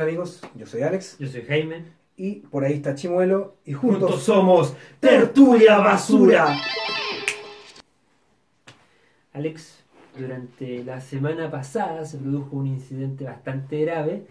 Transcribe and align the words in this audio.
Hola 0.00 0.08
amigos, 0.08 0.40
yo 0.54 0.64
soy 0.64 0.80
Alex 0.80 1.18
Yo 1.18 1.28
soy 1.28 1.42
Jaime. 1.42 1.84
y 2.16 2.36
por 2.36 2.64
ahí 2.64 2.72
está 2.72 2.94
Chimuelo 2.94 3.56
y 3.66 3.74
juntos, 3.74 4.00
Juntos 4.00 4.22
somos 4.22 4.74
Tertulia 4.98 5.76
Basura. 5.76 6.56
Alex, 9.34 9.84
durante 10.18 10.82
la 10.84 11.02
semana 11.02 11.50
pasada 11.50 12.06
se 12.06 12.16
produjo 12.16 12.56
un 12.56 12.68
incidente 12.68 13.24
bastante 13.24 13.82
grave 13.82 14.22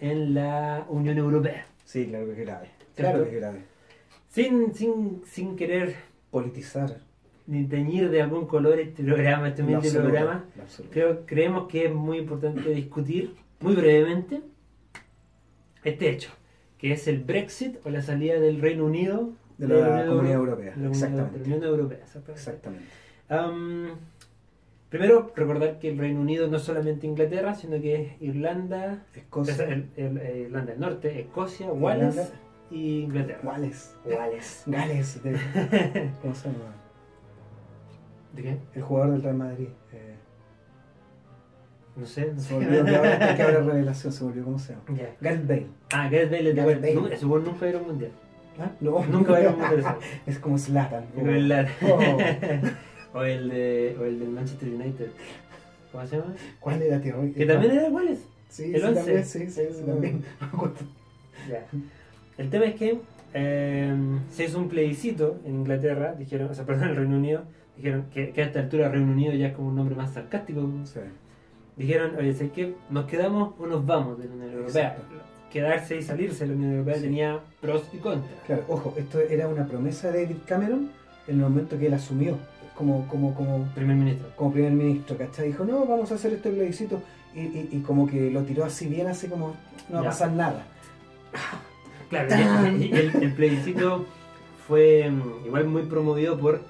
en 0.00 0.34
la 0.34 0.84
Unión 0.88 1.18
Europea. 1.18 1.66
Sí, 1.84 2.06
claro 2.06 2.26
que 2.26 2.32
es 2.32 2.38
grave. 2.38 2.70
Claro 2.96 3.22
que 3.22 3.28
es 3.30 3.36
grave. 3.36 3.60
Sin, 4.28 4.74
sin, 4.74 5.22
sin 5.24 5.54
querer 5.54 5.94
Politizar. 6.32 6.96
ni 7.46 7.62
teñir 7.68 8.10
de 8.10 8.22
algún 8.22 8.48
color 8.48 8.80
este 8.80 9.04
programa, 9.04 9.50
este 9.50 9.62
programa, 9.62 10.46
creo, 10.90 11.24
creemos 11.26 11.68
que 11.68 11.84
es 11.84 11.94
muy 11.94 12.18
importante 12.18 12.70
discutir 12.70 13.36
muy 13.60 13.76
brevemente 13.76 14.42
este 15.88 16.10
hecho, 16.10 16.30
que 16.78 16.92
es 16.92 17.08
el 17.08 17.24
Brexit 17.24 17.76
o 17.84 17.90
la 17.90 18.02
salida 18.02 18.38
del 18.40 18.60
Reino 18.60 18.84
Unido 18.84 19.30
De 19.58 19.68
la 19.68 19.74
Unión 19.76 20.08
Comunidad 20.08 20.34
Euro- 20.34 20.50
Europea, 20.52 20.64
de 20.64 20.70
la 20.70 20.76
Unión- 20.76 20.92
exactamente. 20.92 21.38
de 21.38 21.48
la 21.48 21.56
Unión 21.56 21.70
Europea, 21.70 21.98
exactamente. 21.98 22.32
Exactamente. 22.40 22.84
Am, 23.28 23.88
primero, 24.90 25.32
recordar 25.34 25.78
que 25.78 25.88
el 25.90 25.98
Reino 25.98 26.20
Unido 26.20 26.46
no 26.48 26.58
es 26.58 26.62
solamente 26.62 27.06
Inglaterra, 27.06 27.54
sino 27.54 27.80
que 27.80 27.94
es 28.02 28.22
Irlanda, 28.22 29.04
es 29.12 29.18
Escocia. 29.18 29.64
el- 29.64 29.88
el- 29.96 30.18
eh, 30.18 30.38
Irlanda 30.46 30.72
del 30.72 30.80
Norte, 30.80 31.20
Escocia, 31.20 31.72
Wales 31.72 32.14
Irlanda. 32.16 32.34
y 32.70 33.00
Inglaterra. 33.00 33.40
Gales. 33.44 33.96
Wales. 34.04 34.62
Gales. 34.66 35.22
de- 35.22 35.32
¿Cómo 36.22 36.34
se 36.34 36.48
llama? 36.48 36.74
¿De 38.34 38.42
qué? 38.42 38.58
El 38.74 38.82
jugador 38.82 39.12
del 39.12 39.22
Real 39.22 39.36
Madrid. 39.36 39.68
eh, 39.92 40.14
No 41.96 42.04
sé, 42.06 42.30
no 42.34 42.40
se 42.40 42.54
olvidó 42.54 42.84
que 42.84 42.94
ahora, 42.96 43.34
que 43.36 43.42
ahora 43.42 43.60
revelación 43.72 44.12
se 44.12 44.22
me 44.24 44.30
olvidó 44.30 44.44
cómo 44.46 44.58
se 44.58 44.72
llama. 44.74 44.84
Ya. 44.96 45.16
Gareth 45.20 45.46
Bale. 45.48 45.66
Ah, 45.92 46.08
Gareth 46.10 46.30
Bale 46.30 46.50
es 46.50 46.54
de 46.56 46.62
Gareth 46.62 46.82
Wales. 46.82 46.82
Bale. 46.82 46.94
Nu- 47.08 47.14
Ese 47.14 47.26
nunca 47.26 47.60
va 47.60 47.66
a 47.66 47.70
ir 47.70 47.76
a 47.76 47.78
un 47.78 47.86
mundial. 47.86 48.10
¿Ah? 48.58 48.70
No. 48.80 49.04
Nunca 49.06 49.32
va 49.32 49.38
a 49.38 49.40
ir 49.40 49.46
a 49.46 49.50
un 49.50 49.58
mundial. 49.60 49.96
es 50.26 50.38
como 50.38 50.58
Zlatan. 50.58 51.04
O 51.16 51.26
el, 51.26 51.48
la- 51.48 51.68
Oh. 51.82 53.18
o 53.18 53.22
el 53.22 53.48
de, 53.48 53.96
o 53.98 54.04
el 54.04 54.18
del 54.18 54.28
Manchester 54.28 54.68
United. 54.68 55.08
¿Cómo 55.92 56.06
se 56.06 56.16
llama? 56.18 56.34
¿Cuál 56.60 56.82
era 56.82 57.00
tío? 57.00 57.14
Que 57.34 57.46
también 57.46 57.72
era 57.72 57.82
de 57.84 57.88
Wales. 57.90 58.18
Sí, 58.50 58.74
el 58.74 58.80
sí, 58.80 58.86
once. 58.86 59.00
también, 59.00 59.24
sí, 59.24 59.50
sí, 59.50 59.62
también. 59.86 60.22
El 62.38 62.50
tema 62.50 62.64
es 62.66 62.74
que 62.74 63.00
eh, 63.34 63.94
se 64.30 64.44
hizo 64.44 64.58
un 64.58 64.68
plebiscito 64.68 65.40
en 65.44 65.54
Inglaterra, 65.56 66.14
dijeron, 66.18 66.50
o 66.50 66.54
sea, 66.54 66.64
perdón, 66.64 66.84
en 66.84 66.90
el 66.90 66.96
Reino 66.96 67.16
Unido, 67.16 67.42
dijeron 67.76 68.04
que, 68.12 68.30
que 68.30 68.42
a 68.42 68.44
esta 68.46 68.60
altura 68.60 68.88
Reino 68.90 69.10
Unido 69.10 69.32
ya 69.34 69.48
es 69.48 69.54
como 69.54 69.68
un 69.68 69.76
nombre 69.76 69.94
más 69.96 70.12
sarcástico. 70.12 70.68
Sí. 70.84 71.00
Dijeron, 71.76 72.12
oye, 72.18 72.32
¿sabes 72.32 72.52
qué? 72.52 72.74
¿Nos 72.90 73.04
quedamos 73.06 73.54
o 73.58 73.66
nos 73.66 73.84
vamos 73.84 74.18
de 74.18 74.26
la 74.28 74.34
Unión 74.34 74.50
Europea? 74.52 74.88
Exacto. 74.88 75.14
Quedarse 75.52 75.96
y 75.96 76.02
salirse 76.02 76.44
de 76.44 76.50
la 76.50 76.56
Unión 76.56 76.72
Europea 76.72 76.94
Sí. 76.96 77.02
tenía 77.02 77.40
pros 77.60 77.82
y 77.92 77.98
contras. 77.98 78.32
Claro, 78.46 78.64
ojo, 78.68 78.94
esto 78.96 79.20
era 79.20 79.46
una 79.48 79.66
promesa 79.66 80.10
de 80.10 80.22
David 80.22 80.36
Cameron 80.46 80.90
en 81.26 81.34
el 81.36 81.40
momento 81.42 81.78
que 81.78 81.86
él 81.86 81.94
asumió 81.94 82.36
como, 82.74 83.06
como, 83.08 83.34
como, 83.34 83.64
Primer 83.74 83.96
ministro. 83.96 84.28
como 84.36 84.52
primer 84.52 84.72
ministro, 84.72 85.16
¿cachai? 85.16 85.48
Dijo, 85.48 85.64
no, 85.64 85.86
vamos 85.86 86.10
a 86.12 86.16
hacer 86.16 86.32
este 86.34 86.50
plebiscito 86.50 87.00
y, 87.34 87.40
y, 87.40 87.68
y 87.72 87.80
como 87.80 88.06
que 88.06 88.30
lo 88.30 88.42
tiró 88.42 88.64
así 88.64 88.86
bien, 88.86 89.06
así 89.06 89.28
como, 89.28 89.54
no 89.88 89.96
va 89.96 90.00
a 90.00 90.04
pasar 90.04 90.32
nada. 90.32 90.66
Claro, 92.08 92.28
el, 92.68 92.92
el 93.20 93.32
plebiscito 93.34 94.04
fue 94.68 95.10
mm, 95.10 95.46
igual 95.46 95.66
muy 95.66 95.82
promovido 95.82 96.38
por 96.38 96.60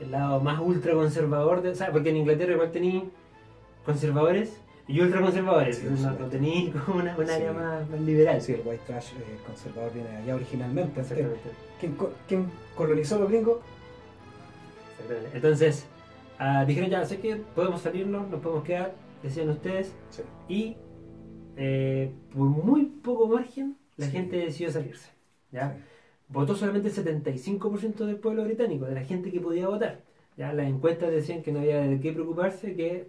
el 0.00 0.10
lado 0.10 0.40
más 0.40 0.58
ultraconservador, 0.60 1.62
de, 1.62 1.70
o 1.70 1.74
sea, 1.76 1.92
porque 1.92 2.10
en 2.10 2.16
Inglaterra 2.16 2.54
igual 2.54 2.72
tenía 2.72 3.02
conservadores 3.84 4.60
y 4.88 5.00
ultraconservadores, 5.00 5.76
Sí, 5.78 5.86
no, 6.02 6.10
no 6.12 6.26
tenía 6.26 6.72
como 6.72 7.00
una, 7.00 7.16
un 7.16 7.26
Sí. 7.26 7.32
área 7.32 7.52
más, 7.52 7.88
más 7.88 8.00
liberal. 8.00 8.40
Sí, 8.40 8.52
el 8.54 8.62
white 8.64 8.82
trash 8.86 9.12
eh, 9.12 9.38
conservador 9.46 9.92
viene 9.92 10.08
de 10.10 10.16
allá 10.16 10.34
originalmente. 10.34 11.02
¿Quién, 11.78 11.96
quién 12.28 12.46
colonizó 12.76 13.18
los 13.18 13.28
gringos? 13.30 13.58
exactamente. 14.98 15.36
Entonces, 15.36 15.86
ah, 16.38 16.64
dijeron 16.64 16.90
ya, 16.90 17.04
sé 17.04 17.18
que 17.20 17.36
podemos 17.36 17.80
salirnos, 17.80 18.28
nos 18.28 18.40
podemos 18.40 18.64
quedar, 18.64 18.94
decían 19.22 19.48
ustedes, 19.50 19.92
Sí. 20.10 20.22
y 20.48 20.76
eh, 21.56 22.12
por 22.32 22.46
muy 22.48 22.84
poco 22.86 23.28
margen 23.28 23.76
la 23.96 24.06
Sí. 24.06 24.12
gente 24.12 24.36
decidió 24.36 24.70
salirse. 24.70 25.10
¿ya? 25.52 25.76
votó 26.28 26.54
solamente 26.54 26.86
el 26.88 26.94
75% 26.94 28.06
del 28.06 28.16
pueblo 28.16 28.44
británico, 28.44 28.84
de 28.84 28.94
la 28.94 29.02
gente 29.02 29.32
que 29.32 29.40
podía 29.40 29.66
votar. 29.66 29.98
Ya 30.36 30.52
las 30.52 30.68
encuestas 30.68 31.10
decían 31.10 31.42
que 31.42 31.50
no 31.50 31.58
había 31.58 31.80
de 31.80 31.98
qué 32.00 32.12
preocuparse, 32.12 32.76
que 32.76 33.08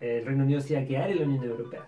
el 0.00 0.24
Reino 0.26 0.44
Unido 0.44 0.60
se 0.60 0.72
iba 0.74 0.82
a 0.82 0.86
quedar 0.86 1.10
en 1.10 1.18
la 1.20 1.24
Unión 1.26 1.44
Europea. 1.44 1.86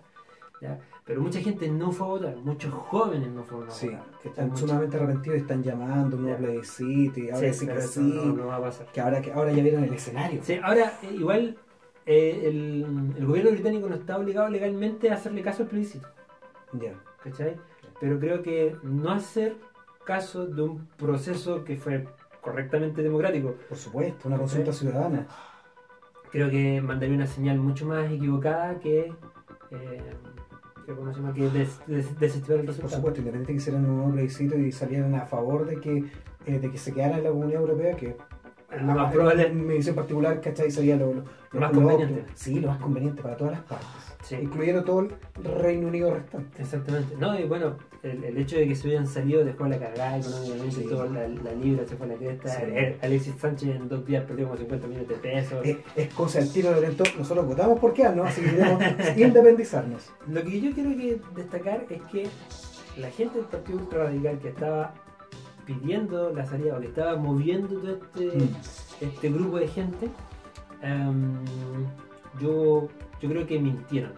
¿ya? 0.61 0.79
Pero 1.05 1.19
mucha 1.19 1.39
gente 1.41 1.67
no 1.67 1.91
fue 1.91 2.07
a 2.07 2.09
votar, 2.11 2.35
muchos 2.37 2.73
jóvenes 2.73 3.27
no 3.29 3.43
fueron 3.43 3.67
a 3.67 3.71
Sí, 3.71 3.87
votar. 3.87 4.03
que 4.21 4.29
están 4.29 4.49
Muchos- 4.49 4.69
sumamente 4.69 4.95
arrepentidos 4.97 5.37
y 5.37 5.41
están 5.41 5.63
llamando 5.63 6.25
Ya. 6.27 6.37
plebiscito 6.37 7.19
y 7.19 7.29
ahora 7.29 7.53
Sí, 7.53 7.59
sí, 7.59 7.67
que 7.67 7.81
sí, 7.81 7.99
no, 8.01 8.25
no 8.33 8.47
va 8.47 8.55
a 8.57 8.61
pasar. 8.61 8.87
que 8.93 9.01
ahora, 9.01 9.21
que 9.21 9.33
ahora 9.33 9.51
ya 9.51 9.61
vieron 9.63 9.83
el 9.83 9.93
escenario. 9.93 10.41
Sí, 10.43 10.59
ahora, 10.63 10.93
eh, 11.03 11.13
igual, 11.13 11.57
eh, 12.05 12.41
el, 12.45 13.13
el 13.17 13.25
gobierno 13.25 13.51
británico 13.51 13.89
no 13.89 13.95
está 13.95 14.17
obligado 14.17 14.47
legalmente 14.49 15.09
a 15.11 15.15
hacerle 15.15 15.41
caso 15.41 15.63
al 15.63 15.69
plebiscito. 15.69 16.07
Ya. 16.73 16.93
¿cachai? 17.23 17.57
Pero 17.99 18.19
creo 18.19 18.41
que 18.41 18.75
no 18.83 19.11
hacer 19.11 19.55
caso 20.05 20.45
de 20.45 20.61
un 20.61 20.87
proceso 20.97 21.63
que 21.63 21.77
fue 21.77 22.05
correctamente 22.41 23.01
democrático, 23.01 23.55
Por 23.69 23.77
supuesto, 23.77 24.27
una 24.27 24.37
consulta 24.37 24.71
ciudadana. 24.73 25.27
Creo 26.33 26.49
que 26.49 26.81
mandaría 26.81 27.15
una 27.15 27.27
señal 27.27 27.59
mucho 27.59 27.85
más 27.85 28.11
equivocada 28.11 28.79
que, 28.79 29.13
eh, 29.71 30.01
que, 30.85 30.93
¿cómo 30.93 31.13
se 31.13 31.19
llama? 31.21 31.33
que 31.33 31.47
des- 31.49 31.79
des- 31.87 32.19
desestimar 32.19 32.59
el 32.59 32.65
Por 32.65 32.75
resultado. 32.75 32.95
supuesto, 32.97 33.19
independiente 33.21 33.53
que 33.53 33.57
hicieran 33.57 33.85
un 33.85 33.97
nuevo 33.97 34.11
plebiscito 34.13 34.57
y 34.57 34.71
salieran 34.71 35.13
a 35.15 35.25
favor 35.27 35.65
de 35.67 35.79
que, 35.79 36.03
eh, 36.47 36.59
de 36.59 36.71
que 36.71 36.77
se 36.77 36.91
quedara 36.91 37.17
en 37.19 37.23
la 37.23 37.29
Comunidad 37.29 37.61
Europea, 37.61 37.95
que 37.95 38.17
Lo 38.81 38.95
más 38.95 39.13
probable- 39.13 39.45
en 39.47 39.67
mi 39.67 39.75
visión 39.77 39.95
particular, 39.95 40.41
¿cachai? 40.41 40.71
Sería 40.71 40.95
lo, 40.97 41.13
lo- 41.13 41.23
Lo 41.51 41.59
más 41.59 41.71
lo 41.71 41.75
conveniente. 41.81 42.25
Sí, 42.33 42.59
lo 42.59 42.69
más 42.69 42.79
conveniente 42.79 43.21
para 43.21 43.37
todas 43.37 43.53
las 43.53 43.61
partes. 43.61 44.12
Sí. 44.23 44.35
Incluyendo 44.41 44.83
todo 44.83 45.01
el 45.01 45.09
Reino 45.43 45.87
Unido 45.89 46.11
restante. 46.13 46.61
Exactamente. 46.61 47.15
No, 47.19 47.37
y 47.39 47.43
bueno, 47.43 47.75
el, 48.03 48.23
el 48.23 48.37
hecho 48.37 48.55
de 48.57 48.67
que 48.67 48.73
se 48.75 48.87
hubieran 48.87 49.05
salido 49.05 49.43
dejó 49.45 49.67
la 49.67 49.77
cagada 49.77 50.17
económicamente, 50.17 50.71
Sí. 50.75 50.87
toda 50.89 51.05
la, 51.07 51.27
la 51.27 51.51
libra 51.53 51.85
se 51.85 51.95
fue 51.97 52.05
a 52.05 52.09
la 52.09 52.15
cresta. 52.15 52.49
Sí. 52.49 52.61
Eh, 52.67 52.97
Alexis 53.01 53.35
Sánchez 53.35 53.75
en 53.75 53.87
dos 53.89 54.05
días 54.05 54.23
perdió 54.25 54.45
como 54.45 54.57
50 54.57 54.87
millones 54.87 55.09
de 55.09 55.15
pesos. 55.15 55.65
Eh, 55.65 55.83
es 55.95 56.13
cosa 56.13 56.39
del 56.39 56.51
tiro. 56.51 56.71
Nosotros 57.17 57.45
votamos 57.45 57.79
por 57.79 57.93
quedarnos, 57.93 58.27
así 58.27 58.41
que 58.41 58.51
queremos 58.51 58.81
independizarnos. 59.17 60.09
Lo 60.27 60.41
que 60.43 60.59
yo 60.61 60.71
quiero 60.73 60.89
que 60.91 61.19
destacar 61.35 61.85
es 61.89 62.01
que 62.03 62.27
la 62.97 63.09
gente 63.11 63.37
del 63.39 63.47
Partido 63.47 63.79
Ultra 63.79 64.05
Radical 64.05 64.39
que 64.39 64.47
estaba 64.49 64.93
pidiendo 65.65 66.31
la 66.33 66.45
salida 66.45 66.77
o 66.77 66.79
que 66.79 66.87
estaba 66.87 67.15
moviendo 67.17 67.67
todo 67.67 67.91
este, 67.91 68.37
Mm. 68.37 68.55
este 69.01 69.29
grupo 69.29 69.57
de 69.57 69.67
gente, 69.67 70.09
em, 70.81 71.33
yo, 72.39 72.87
yo 73.23 73.29
creo 73.29 73.47
que 73.47 73.57
mintieron. 73.57 74.11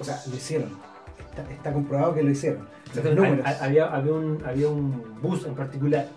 O 0.00 0.04
sea, 0.04 0.18
lo 0.28 0.34
hicieron. 0.34 0.70
Está, 1.18 1.42
está 1.52 1.72
comprobado 1.72 2.14
que 2.14 2.22
lo 2.22 2.30
hicieron. 2.30 2.62
Los 2.88 2.96
Entonces, 3.04 3.14
números. 3.16 3.46
ha- 3.46 3.64
había, 3.64 3.86
había, 3.94 4.12
un, 4.14 4.42
había 4.46 4.68
un 4.68 5.20
bus 5.20 5.44
en 5.44 5.54
particular 5.54 6.08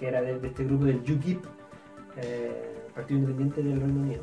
que 0.00 0.08
era 0.08 0.20
de, 0.20 0.38
de 0.40 0.48
este 0.48 0.64
grupo 0.64 0.84
del 0.84 0.96
UKIP, 0.98 1.44
eh, 2.16 2.76
Partido 2.94 3.20
Independiente 3.20 3.62
del 3.62 3.80
Reino 3.80 4.00
Unido, 4.00 4.22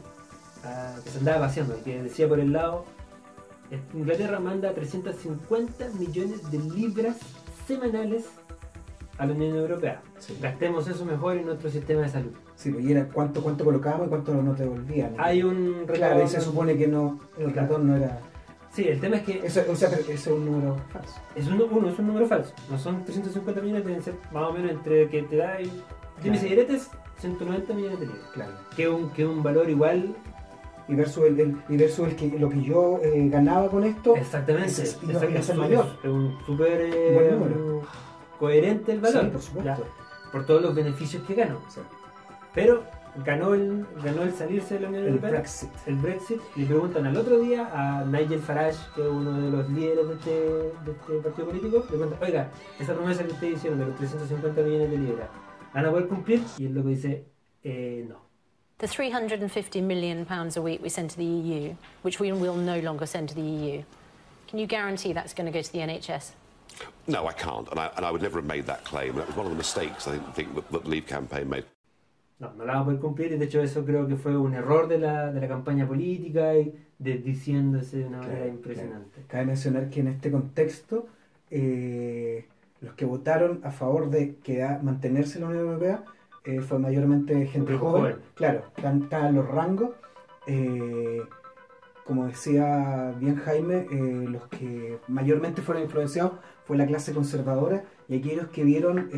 ah, 0.66 0.96
que 1.04 1.10
se 1.10 1.20
andaba 1.20 1.40
vaciando 1.40 1.78
y 1.80 1.82
que 1.84 2.04
decía 2.04 2.28
por 2.28 2.40
el 2.40 2.52
lado, 2.52 2.86
Inglaterra 3.94 4.40
manda 4.40 4.74
350 4.74 5.90
millones 6.00 6.52
de 6.52 6.60
libras 6.60 7.18
semanales 7.68 8.26
a 9.18 9.26
la 9.26 9.34
Unión 9.34 9.56
Europea. 9.56 10.02
Sí. 10.20 10.38
Gastemos 10.42 10.88
eso 10.88 11.06
mejor 11.06 11.38
en 11.38 11.46
nuestro 11.46 11.70
sistema 11.70 12.02
de 12.02 12.10
salud. 12.10 12.34
Sí, 12.58 12.72
pues, 12.72 12.84
y 12.86 12.92
era 12.92 13.08
cuánto, 13.08 13.42
cuánto 13.44 13.64
colocábamos 13.64 14.08
y 14.08 14.10
cuánto 14.10 14.34
nos 14.34 14.58
devolvían. 14.58 15.14
Hay 15.20 15.44
un 15.44 15.84
Claro, 15.86 16.16
y 16.16 16.24
retorno- 16.24 16.28
se 16.28 16.42
supone 16.42 16.76
que 16.76 16.88
no, 16.88 17.20
el 17.38 17.52
Claro. 17.54 17.68
retorno 17.68 17.96
era. 17.96 18.20
Sí, 18.72 18.88
el 18.88 19.00
tema 19.00 19.18
es 19.18 19.24
que 19.24 19.46
Eso, 19.46 19.62
o 19.70 19.76
sea, 19.76 19.90
ese 19.90 20.14
es 20.14 20.28
un 20.28 20.44
número 20.46 20.76
falso. 20.92 21.14
Es 21.36 21.48
un, 21.48 21.62
uno, 21.72 21.90
es 21.90 22.00
un 22.00 22.08
número 22.08 22.26
falso. 22.28 22.54
No 22.70 22.78
son 22.80 23.04
350 23.06 23.62
millones, 23.62 23.86
deben 23.86 24.02
ser 24.04 24.16
más 24.34 24.44
o 24.50 24.54
menos 24.54 24.72
entre 24.72 25.08
que 25.08 25.22
te 25.24 25.36
da 25.38 25.62
y 25.62 25.66
dimes 26.24 26.44
y 26.44 26.48
Claro. 26.48 26.50
diretes, 26.50 26.90
190 27.20 27.74
millones 27.76 28.00
de 28.00 28.06
libras. 28.08 28.26
Claro. 28.34 28.52
Que 28.76 28.84
es 28.84 28.90
un, 28.90 29.10
que 29.12 29.22
es 29.22 29.28
un 29.28 29.44
valor 29.44 29.70
igual. 29.70 30.16
Y 30.90 30.96
versus, 30.96 31.26
el, 31.26 31.40
el- 31.40 31.58
y 31.70 31.78
versus 31.78 32.08
el 32.08 32.16
que, 32.16 32.40
lo 32.40 32.50
que 32.50 32.62
yo 32.64 33.00
eh, 33.04 33.28
ganaba 33.30 33.70
con 33.70 33.84
esto. 33.84 34.16
Exactamente. 34.16 34.70
es- 34.70 34.80
Es, 34.80 35.46
ser 35.46 35.56
un- 35.56 35.62
mayor. 35.62 35.86
es 36.04 36.10
un 36.10 36.38
súper 36.46 36.82
eh, 36.82 37.38
coherente 38.40 38.94
el 38.94 39.00
valor. 39.02 39.24
Sí, 39.26 39.30
por 39.30 39.42
supuesto. 39.42 39.70
ya, 39.84 40.32
por 40.32 40.46
todos 40.46 40.62
los 40.62 40.74
beneficios 40.76 41.24
que 41.24 41.36
ganó. 41.36 41.60
O 41.66 41.70
sea, 41.70 41.84
Pero 42.58 42.84
ganó 43.24 43.54
el, 43.54 43.86
ganó 44.04 44.24
el 44.24 44.34
salirse 44.34 44.74
de 44.74 44.80
la 44.80 44.88
Unión 44.88 45.04
el 45.04 45.10
Europea. 45.10 45.30
Brexit. 45.30 45.70
el 45.86 45.96
Brexit, 45.98 46.42
le 46.56 46.66
preguntan 46.66 47.06
al 47.06 47.16
otro 47.16 47.38
día 47.38 47.70
a 47.72 48.04
Nigel 48.04 48.40
Farage, 48.40 48.80
que 48.96 49.02
es 49.04 49.08
uno 49.08 49.40
de 49.40 49.52
los 49.52 49.70
líderes 49.70 50.08
de 50.08 50.14
este, 50.16 50.32
de 50.32 50.92
este 50.92 51.20
partido 51.22 51.48
político, 51.50 51.78
le 51.78 51.98
preguntan, 51.98 52.24
oiga, 52.24 52.50
esa 52.80 52.96
promesa 52.96 53.24
que 53.24 53.34
usted 53.34 53.48
hicieron 53.50 53.78
de 53.78 53.86
los 53.86 53.96
350 53.98 54.62
millones 54.64 54.90
de 54.90 54.98
libras, 54.98 55.30
¿van 55.72 55.86
a 55.86 55.92
poder 55.92 56.08
cumplir? 56.08 56.42
Y 56.58 56.66
el 56.66 56.74
loco 56.74 56.90
dice, 56.90 57.26
eh, 57.64 58.04
no. 58.10 58.26
The 58.80 58.88
350 58.88 59.80
million 59.84 60.26
pounds 60.26 60.58
a 60.58 60.62
week 60.62 60.82
we 60.82 60.90
send 60.90 61.12
to 61.12 61.18
the 61.18 61.24
EU, 61.24 61.76
which 62.02 62.20
we 62.20 62.32
will 62.32 62.56
no 62.56 62.80
longer 62.80 63.06
send 63.06 63.30
to 63.30 63.36
the 63.36 63.42
EU, 63.42 63.84
Can 64.48 64.58
you 64.58 64.66
guarantee 64.66 65.14
that's 65.14 65.34
going 65.36 65.46
to 65.46 65.52
go 65.52 65.62
to 65.62 65.72
the 65.72 65.80
NHS? 65.80 66.32
No, 67.06 67.28
I 67.28 67.34
can't, 67.34 67.70
and 67.70 67.80
I, 67.80 67.92
and 67.98 68.04
I 68.04 68.10
would 68.10 68.24
never 68.24 68.40
have 68.40 68.48
made 68.48 68.66
that 68.66 68.84
claim. 68.84 69.16
That 69.16 69.28
was 69.28 69.36
one 69.36 69.46
of 69.46 69.52
the 69.52 69.58
mistakes 69.58 70.08
I 70.08 70.18
think 70.34 70.56
that, 70.56 70.72
that 70.72 70.84
the 70.86 70.90
Leave 70.90 71.06
campaign 71.06 71.50
made. 71.50 71.66
No, 72.40 72.54
no 72.54 72.66
la 72.66 72.74
va 72.74 72.80
a 72.82 72.86
poder 72.86 73.00
cumplir 73.00 73.32
y 73.32 73.38
de 73.38 73.46
hecho 73.46 73.62
eso 73.62 73.84
creo 73.84 74.08
que 74.08 74.16
fue 74.16 74.38
un 74.38 74.54
error 74.54 74.88
de 74.88 75.00
la, 75.00 75.32
de 75.32 75.42
la 75.42 75.48
campaña 75.48 75.88
política 75.88 76.56
y 76.56 76.72
desdiciéndose 77.00 77.98
de 77.98 78.06
una 78.06 78.20
manera 78.20 78.48
impresionante. 78.48 79.12
claro. 79.12 79.28
Cabe 79.28 79.46
mencionar 79.46 79.90
que 79.90 80.00
en 80.02 80.08
este 80.08 80.30
contexto, 80.32 81.08
eh, 81.50 82.46
los 82.82 82.94
que 82.94 83.06
votaron 83.06 83.62
a 83.64 83.72
favor 83.72 84.10
de 84.12 84.36
quedar, 84.36 84.84
mantenerse 84.84 85.38
en 85.40 85.46
la 85.46 85.50
Unión 85.50 85.66
Europea 85.66 86.04
eh, 86.46 86.62
fue 86.62 86.78
mayormente 86.80 87.46
gente 87.48 87.76
joven. 87.76 88.02
joven. 88.02 88.16
Claro, 88.36 88.64
están, 88.76 89.36
los 89.36 89.48
rangos. 89.48 89.92
eh, 90.46 91.22
como 92.06 92.26
decía 92.28 93.14
bien 93.20 93.36
Jaime, 93.36 93.86
los 94.30 94.48
que 94.48 94.98
mayormente 95.10 95.62
fueron 95.62 95.84
influenciados 95.84 96.34
fue 96.64 96.78
la 96.78 96.86
clase 96.86 97.14
conservadora 97.14 97.84
y 98.08 98.20
aquellos 98.20 98.48
que 98.48 98.64
vieron, 98.64 99.10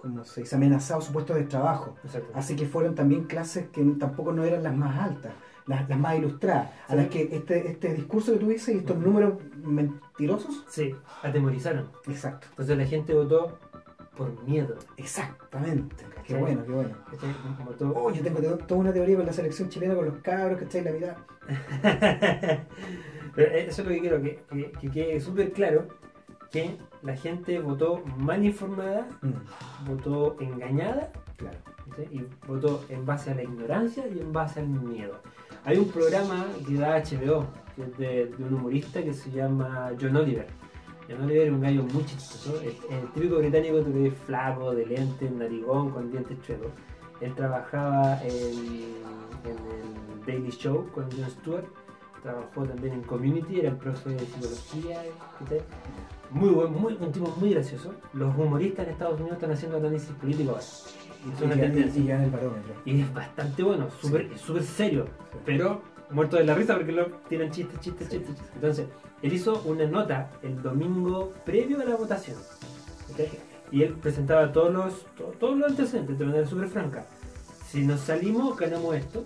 como 0.00 0.24
se 0.24 0.40
dice, 0.42 0.56
amenazados 0.56 1.04
su 1.04 1.12
puesto 1.12 1.34
de 1.34 1.44
trabajo. 1.44 1.96
Exacto. 2.04 2.30
Así 2.34 2.56
que 2.56 2.66
fueron 2.66 2.94
también 2.94 3.24
clases 3.24 3.68
que 3.68 3.82
tampoco 3.98 4.32
no 4.32 4.44
eran 4.44 4.62
las 4.62 4.74
más 4.76 4.98
altas, 4.98 5.32
las, 5.66 5.88
las 5.88 5.98
más 5.98 6.16
ilustradas, 6.18 6.70
a 6.88 6.94
las 6.94 7.08
que 7.08 7.28
este, 7.32 7.68
este 7.70 7.94
discurso 7.94 8.32
que 8.32 8.38
tú 8.38 8.48
dices 8.48 8.74
y 8.74 8.78
estos 8.78 8.96
números 8.98 9.34
mentirosos. 9.62 10.64
Sí, 10.68 10.94
atemorizaron. 11.22 11.90
Exacto, 12.08 12.46
Entonces 12.50 12.78
la 12.78 12.84
gente 12.86 13.14
votó 13.14 13.58
por 14.16 14.42
miedo. 14.44 14.76
exactamente. 14.96 16.04
Qué 16.26 16.34
Sí. 16.34 16.40
bueno, 16.40 16.64
qué 16.64 16.72
bueno. 16.72 16.94
¿cachai? 17.10 17.34
Votó 17.64 17.92
Oh, 17.96 18.10
yo 18.12 18.22
tengo 18.22 18.40
to- 18.40 18.58
toda 18.58 18.80
una 18.80 18.92
teoría 18.92 19.16
con 19.16 19.26
la 19.26 19.32
selección 19.32 19.68
chilena, 19.68 19.94
con 19.94 20.04
los 20.06 20.18
cabros, 20.18 20.60
¿cachai? 20.60 20.84
La 20.84 20.92
mitad. 20.92 21.16
Pero 23.34 23.52
eso 23.54 23.82
es 23.82 23.88
lo 23.88 23.94
que 23.94 24.00
quiero, 24.00 24.20
que, 24.22 24.42
que, 24.50 24.72
que 24.72 24.90
quede 24.90 25.20
súper 25.20 25.52
claro 25.52 25.86
que 26.50 26.76
la 27.02 27.16
gente 27.16 27.58
votó 27.60 28.02
mal 28.18 28.44
informada, 28.44 29.06
Mm, 29.22 29.88
votó 29.88 30.36
engañada 30.40 31.12
claro. 31.36 31.58
¿sí? 31.96 32.02
y 32.10 32.46
votó 32.46 32.84
en 32.88 33.04
base 33.06 33.30
a 33.30 33.34
la 33.34 33.42
ignorancia 33.42 34.06
y 34.08 34.20
en 34.20 34.32
base 34.32 34.60
al 34.60 34.68
miedo. 34.68 35.20
Hay 35.64 35.78
un 35.78 35.88
programa 35.88 36.46
que 36.66 36.74
da 36.74 36.96
HBO, 36.98 37.46
que 37.76 37.82
es 37.82 37.98
de, 37.98 38.26
de 38.26 38.44
un 38.44 38.54
humorista 38.54 39.02
que 39.02 39.12
se 39.12 39.30
llama 39.30 39.90
John 40.00 40.16
Oliver. 40.16 40.46
John 41.08 41.22
Oliver 41.24 41.46
es 41.48 41.52
un 41.52 41.60
gallo 41.60 41.82
muy 41.84 42.04
chistoso, 42.04 42.60
es 42.60 42.76
el 42.90 43.08
típico 43.14 43.38
británico 43.38 43.84
que 43.84 43.90
ve 43.90 44.10
flaco, 44.10 44.74
de 44.74 44.86
lentes, 44.86 45.30
narigón, 45.32 45.90
con 45.90 46.10
dientes 46.10 46.40
chuecos. 46.42 46.70
Él 47.20 47.34
trabajaba 47.34 48.18
en, 48.22 48.94
en 49.44 49.56
el 49.58 50.26
Daily 50.26 50.50
Show 50.50 50.88
con 50.92 51.10
Jon 51.10 51.28
Stewart, 51.30 51.64
trabajó 52.22 52.64
también 52.64 52.94
en 52.94 53.02
Community, 53.02 53.60
era 53.60 53.70
el 53.70 53.76
profe 53.76 54.10
de 54.10 54.18
psicología, 54.20 55.02
¿viste? 55.40 55.62
muy 56.30 56.50
buen, 56.50 56.72
muy, 56.72 56.96
un 57.00 57.10
tipo 57.12 57.34
muy 57.40 57.50
gracioso. 57.54 57.92
Los 58.12 58.36
humoristas 58.36 58.86
en 58.86 58.92
Estados 58.92 59.18
Unidos 59.20 59.34
están 59.38 59.50
haciendo 59.52 59.78
análisis 59.78 60.10
político 60.10 60.50
ahora. 60.50 60.62
Y 60.62 61.32
es 61.32 61.40
Y 61.40 61.44
una 61.44 61.54
ya, 61.56 61.60
tendencia. 61.62 62.02
y 62.02 62.06
ya 62.06 62.14
en 62.16 62.22
el 62.22 62.30
barómetro. 62.30 62.74
Y 62.84 63.00
es 63.00 63.12
bastante 63.14 63.62
bueno, 63.62 63.88
súper 64.00 64.22
es 64.32 64.40
súper 64.40 64.62
serio, 64.62 65.06
pero 65.44 65.82
muerto 66.10 66.36
de 66.36 66.44
la 66.44 66.54
risa 66.54 66.74
porque 66.76 66.92
lo 66.92 67.06
tiran 67.28 67.50
chistes, 67.50 67.80
chistes, 67.80 68.08
Sí. 68.08 68.18
chistes, 68.18 68.36
chistes. 68.36 68.54
Entonces, 68.54 68.86
él 69.22 69.32
hizo 69.32 69.60
una 69.64 69.86
nota 69.86 70.30
el 70.42 70.62
domingo 70.62 71.32
previo 71.44 71.80
a 71.80 71.84
la 71.84 71.96
votación. 71.96 72.36
Y 73.72 73.82
él 73.82 73.94
presentaba 73.94 74.50
todos 74.52 74.72
los, 74.72 75.04
to- 75.16 75.32
todos 75.38 75.56
los 75.58 75.70
antecedentes 75.70 76.18
de 76.18 76.24
manera 76.24 76.46
súper 76.46 76.68
franca. 76.68 77.06
Si 77.66 77.84
nos 77.86 78.00
salimos, 78.00 78.56
ganamos 78.56 78.94
esto. 78.96 79.24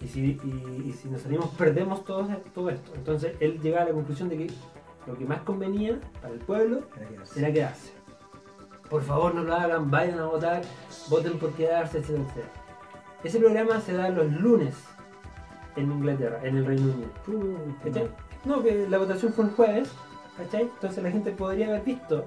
Y 0.00 0.06
si, 0.06 0.20
y- 0.44 0.82
y 0.88 0.92
si 0.92 1.08
nos 1.08 1.22
salimos, 1.22 1.48
perdemos 1.50 2.04
todo, 2.04 2.28
todo 2.54 2.70
esto. 2.70 2.92
Entonces, 2.94 3.34
él 3.40 3.60
llegaba 3.60 3.82
a 3.84 3.88
la 3.88 3.92
conclusión 3.94 4.28
de 4.28 4.36
que 4.38 4.50
lo 5.06 5.16
que 5.16 5.24
más 5.24 5.40
convenía 5.42 5.98
para 6.20 6.34
el 6.34 6.40
pueblo 6.40 6.82
Era 7.36 7.52
quedarse. 7.52 7.92
Por 8.88 9.02
favor, 9.02 9.34
no 9.34 9.42
lo 9.42 9.54
hagan, 9.54 9.90
vayan 9.90 10.18
a 10.20 10.26
votar, 10.26 10.62
voten 11.10 11.38
por 11.38 11.52
quedarse, 11.52 11.98
etcétera, 11.98 12.24
etcétera. 12.24 12.48
Ese 13.24 13.38
programa 13.38 13.80
se 13.80 13.92
da 13.94 14.08
los 14.10 14.30
lunes 14.32 14.76
en 15.76 15.90
Inglaterra, 15.90 16.40
en 16.42 16.56
el 16.58 16.64
Reino 16.66 16.92
Unido. 16.92 17.76
¿Cachai? 17.84 18.08
No, 18.44 18.62
que 18.62 18.86
la 18.88 18.98
votación 18.98 19.32
fue 19.32 19.46
el 19.46 19.50
jueves, 19.50 19.90
¿cachai? 20.36 20.62
Entonces 20.62 21.02
la 21.02 21.10
gente 21.10 21.32
podría 21.32 21.66
haber 21.68 21.82
visto 21.82 22.26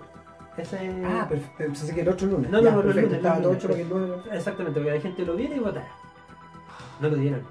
ese... 0.58 1.02
Ah, 1.06 1.26
pero 1.30 1.42
pensé 1.58 1.96
que 1.96 2.02
el 2.02 2.10
otro 2.10 2.28
lunes. 2.28 2.52
No, 2.52 2.58
no, 2.58 2.64
Ya, 2.64 2.72
no, 2.72 2.82
el 2.82 2.88
lunes, 2.88 3.14
Estaba 3.14 3.36
el 3.38 3.42
todo 3.42 3.54
lunes, 3.54 3.64
hecho 3.64 3.68
para 3.74 3.78
que 3.78 3.82
el 3.84 3.90
lunes. 3.90 4.26
Exactamente, 4.34 4.84
que 4.84 4.92
la 4.92 5.02
gente 5.02 5.26
lo 5.26 5.36
viera 5.36 5.56
y 5.56 5.60
votara. 5.60 5.88
No 7.00 7.10
lo 7.10 7.16
dieron. 7.16 7.42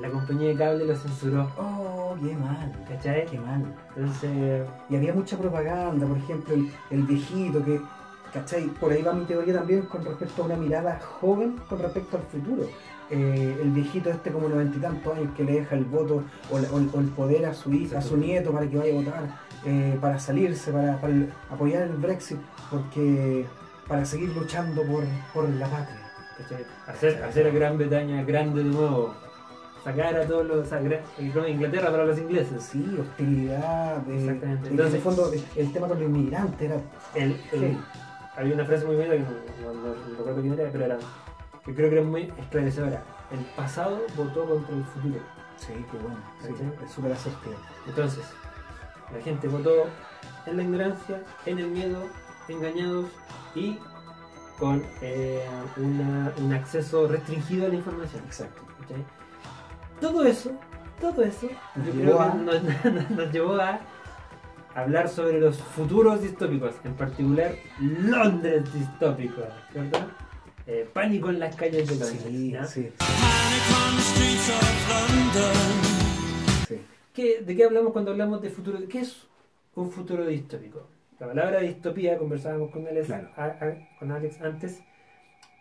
La 0.00 0.08
compañía 0.08 0.48
de 0.48 0.56
cable 0.56 0.84
lo 0.86 0.96
censuró, 0.96 1.50
Oh, 1.58 2.16
qué 2.22 2.34
mal. 2.34 2.72
¿cachai? 2.88 3.26
Qué 3.26 3.38
mal. 3.38 3.62
Entonces, 3.94 4.66
Y 4.88 4.96
había 4.96 5.12
mucha 5.12 5.36
propaganda, 5.36 6.06
por 6.06 6.16
ejemplo, 6.16 6.54
el, 6.54 6.70
el 6.90 7.02
viejito 7.02 7.62
que, 7.64 7.80
¿cachai? 8.32 8.68
Por 8.68 8.90
ahí 8.92 9.02
va 9.02 9.12
mi 9.12 9.24
teoría 9.26 9.54
también 9.54 9.82
con 9.82 10.02
respecto 10.04 10.42
a 10.42 10.46
una 10.46 10.56
mirada 10.56 10.98
joven 11.20 11.56
con 11.68 11.78
respecto 11.78 12.16
al 12.16 12.22
futuro. 12.24 12.66
Eh, 13.10 13.58
el 13.60 13.70
viejito 13.70 14.08
este 14.08 14.30
como 14.32 14.48
noventa 14.48 14.78
y 14.78 14.80
tantos 14.80 15.14
años 15.14 15.28
que 15.36 15.44
le 15.44 15.52
deja 15.52 15.74
el 15.76 15.84
voto 15.84 16.24
o, 16.50 16.58
la- 16.58 16.70
o 16.72 16.78
el- 16.78 16.90
o 16.94 17.00
el 17.00 17.08
poder 17.08 17.44
a 17.44 17.52
su 17.52 17.70
hija, 17.74 17.98
a 17.98 18.02
su 18.02 18.16
nieto 18.16 18.50
para 18.52 18.66
que 18.66 18.78
vaya 18.78 18.92
a 18.92 18.96
votar, 18.96 19.22
eh, 19.66 19.98
para 20.00 20.18
salirse, 20.18 20.72
para, 20.72 20.98
para 20.98 21.12
el- 21.12 21.30
apoyar 21.50 21.82
el 21.82 21.96
Brexit, 21.96 22.38
porque 22.70 23.44
para 23.86 24.06
seguir 24.06 24.30
luchando 24.34 24.82
por, 24.84 25.04
por 25.34 25.46
la 25.50 25.66
patria. 25.66 26.00
¿cachai? 26.38 26.64
Hacer, 26.86 27.22
hacer 27.22 27.46
a 27.46 27.50
Gran 27.50 27.76
Bretaña 27.76 28.24
grande 28.24 28.64
de 28.64 28.70
nuevo. 28.70 29.14
Sacar 29.84 30.14
a 30.16 30.26
todos 30.26 30.46
los. 30.46 30.72
a 30.72 30.80
Inglaterra 31.48 31.90
para 31.90 32.04
los 32.04 32.18
ingleses. 32.18 32.62
Sí, 32.62 32.96
hostilidad, 33.00 33.98
eh, 34.08 34.16
Exactamente. 34.20 34.66
en 34.66 34.70
Entonces- 34.72 34.94
el 34.94 35.00
fondo 35.00 35.32
el, 35.56 35.72
tema 35.72 35.88
con 35.88 35.98
los 35.98 36.08
inmigrantes 36.08 36.60
era 36.70 36.80
El, 37.14 37.32
el- 37.52 37.60
Sí. 37.72 37.78
Había 38.36 38.54
una 38.54 38.64
frase 38.64 38.86
muy 38.86 38.96
buena 38.96 39.12
que 39.12 39.18
no, 39.20 39.26
no- 39.28 39.74
no- 39.74 39.94
no 39.94 40.16
recuerdo 40.18 40.40
quién 40.40 40.58
era, 40.58 40.70
pero 40.70 40.84
era. 40.86 40.98
que 41.64 41.74
creo 41.74 41.90
que 41.90 41.98
era 41.98 42.04
muy 42.06 42.32
esclarecedora. 42.38 43.02
El 43.30 43.40
pasado 43.56 44.02
votó 44.16 44.44
contra 44.46 44.74
el 44.74 44.84
futuro. 44.84 45.20
Sí, 45.56 45.72
qué 45.90 45.98
bueno. 45.98 46.16
Es 46.84 46.90
súper 46.90 47.12
asertivo. 47.12 47.54
Entonces, 47.86 48.24
la 49.14 49.20
gente 49.22 49.48
votó 49.48 49.84
en 50.46 50.56
la 50.56 50.62
ignorancia, 50.62 51.22
en 51.46 51.58
el 51.58 51.68
miedo, 51.68 51.98
engañados 52.48 53.06
y 53.54 53.78
con 54.58 54.82
eh, 55.02 55.44
una- 55.76 56.32
un 56.38 56.52
acceso 56.52 57.06
restringido 57.08 57.66
a 57.66 57.68
la 57.68 57.74
información. 57.74 58.22
Exacto. 58.24 58.62
¿cachai? 58.80 59.04
Todo 60.02 60.24
eso, 60.26 60.50
todo 61.00 61.22
eso, 61.22 61.48
Nos 61.76 61.86
yo 61.86 61.92
llevó 61.94 62.02
creo 62.02 62.20
a- 62.20 62.32
que 62.32 62.38
nos, 62.90 63.10
nos 63.10 63.32
llevó 63.32 63.54
a 63.54 63.80
hablar 64.74 65.08
sobre 65.08 65.38
los 65.40 65.56
futuros 65.58 66.20
distópicos, 66.20 66.74
en 66.84 66.94
particular 66.94 67.52
Londres 67.80 68.64
distópico, 68.74 69.42
¿cierto? 69.72 69.98
Eh, 70.66 70.88
pánico 70.92 71.30
en 71.30 71.38
las 71.40 71.54
calles 71.56 71.88
de 71.88 71.94
Londres. 71.96 72.22
Sí, 72.26 72.50
¿ya? 72.50 72.64
sí, 72.66 72.88
sí. 76.68 76.80
¿Qué- 77.12 77.42
¿De 77.42 77.56
qué 77.56 77.64
hablamos 77.64 77.92
cuando 77.92 78.10
hablamos 78.10 78.42
de 78.42 78.50
futuro? 78.50 78.78
¿Qué 78.88 79.00
es 79.00 79.26
un 79.74 79.90
futuro 79.90 80.26
distópico? 80.26 80.86
La 81.20 81.28
palabra 81.28 81.60
distopía, 81.60 82.18
conversábamos 82.18 82.70
con 82.70 82.86
Alex, 82.86 83.06
Claro. 83.06 83.28
a- 83.36 83.44
a- 83.44 83.98
con 83.98 84.10
Alex 84.10 84.40
antes, 84.40 84.80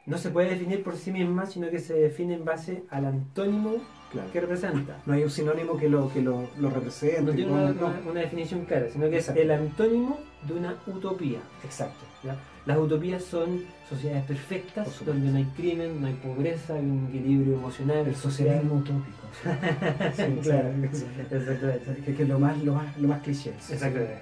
no 0.07 0.17
se 0.17 0.31
puede 0.31 0.49
definir 0.51 0.83
por 0.83 0.95
sí 0.97 1.11
misma, 1.11 1.45
sino 1.45 1.69
que 1.69 1.79
se 1.79 1.93
define 1.93 2.33
en 2.35 2.45
base 2.45 2.83
al 2.89 3.05
antónimo 3.05 3.75
Claro. 4.11 4.29
que 4.31 4.41
representa. 4.41 4.97
No 5.05 5.13
hay 5.13 5.23
un 5.23 5.29
sinónimo 5.29 5.77
que 5.77 5.87
lo, 5.87 6.11
que 6.11 6.21
lo, 6.21 6.47
lo 6.59 6.69
represente. 6.69 7.21
No 7.21 7.31
tiene 7.31 7.51
una, 7.51 7.71
no. 7.71 7.93
una- 8.09 8.19
definición 8.21 8.65
clara, 8.65 8.87
sino 8.91 9.09
que 9.09 9.17
Exacto. 9.17 9.39
es 9.39 9.45
el 9.45 9.51
antónimo 9.51 10.19
de 10.47 10.53
una 10.53 10.75
utopía. 10.87 11.39
Exacto. 11.63 12.03
¿ya? 12.23 12.35
Las 12.65 12.77
utopías 12.77 13.23
son 13.23 13.63
sociedades 13.89 14.23
perfectas, 14.25 15.03
donde 15.05 15.31
no 15.31 15.37
hay 15.37 15.45
crimen, 15.55 16.01
no 16.01 16.07
hay 16.07 16.13
pobreza, 16.15 16.73
hay 16.75 16.81
un 16.81 17.07
equilibrio 17.09 17.53
emocional, 17.55 18.05
El 18.05 18.15
social. 18.15 18.31
socialismo 18.61 18.75
utópico. 18.75 19.17
Sí, 20.15 20.39
Claro. 20.43 20.69
Exactamente. 20.83 22.03
Que, 22.05 22.13
que 22.15 22.23
es 22.23 22.29
lo 22.29 22.37
más, 22.39 22.61
lo 22.63 22.73
más, 22.73 22.97
lo 22.97 23.07
más 23.07 23.21
cliché. 23.21 23.51
Exactamente. 23.51 24.19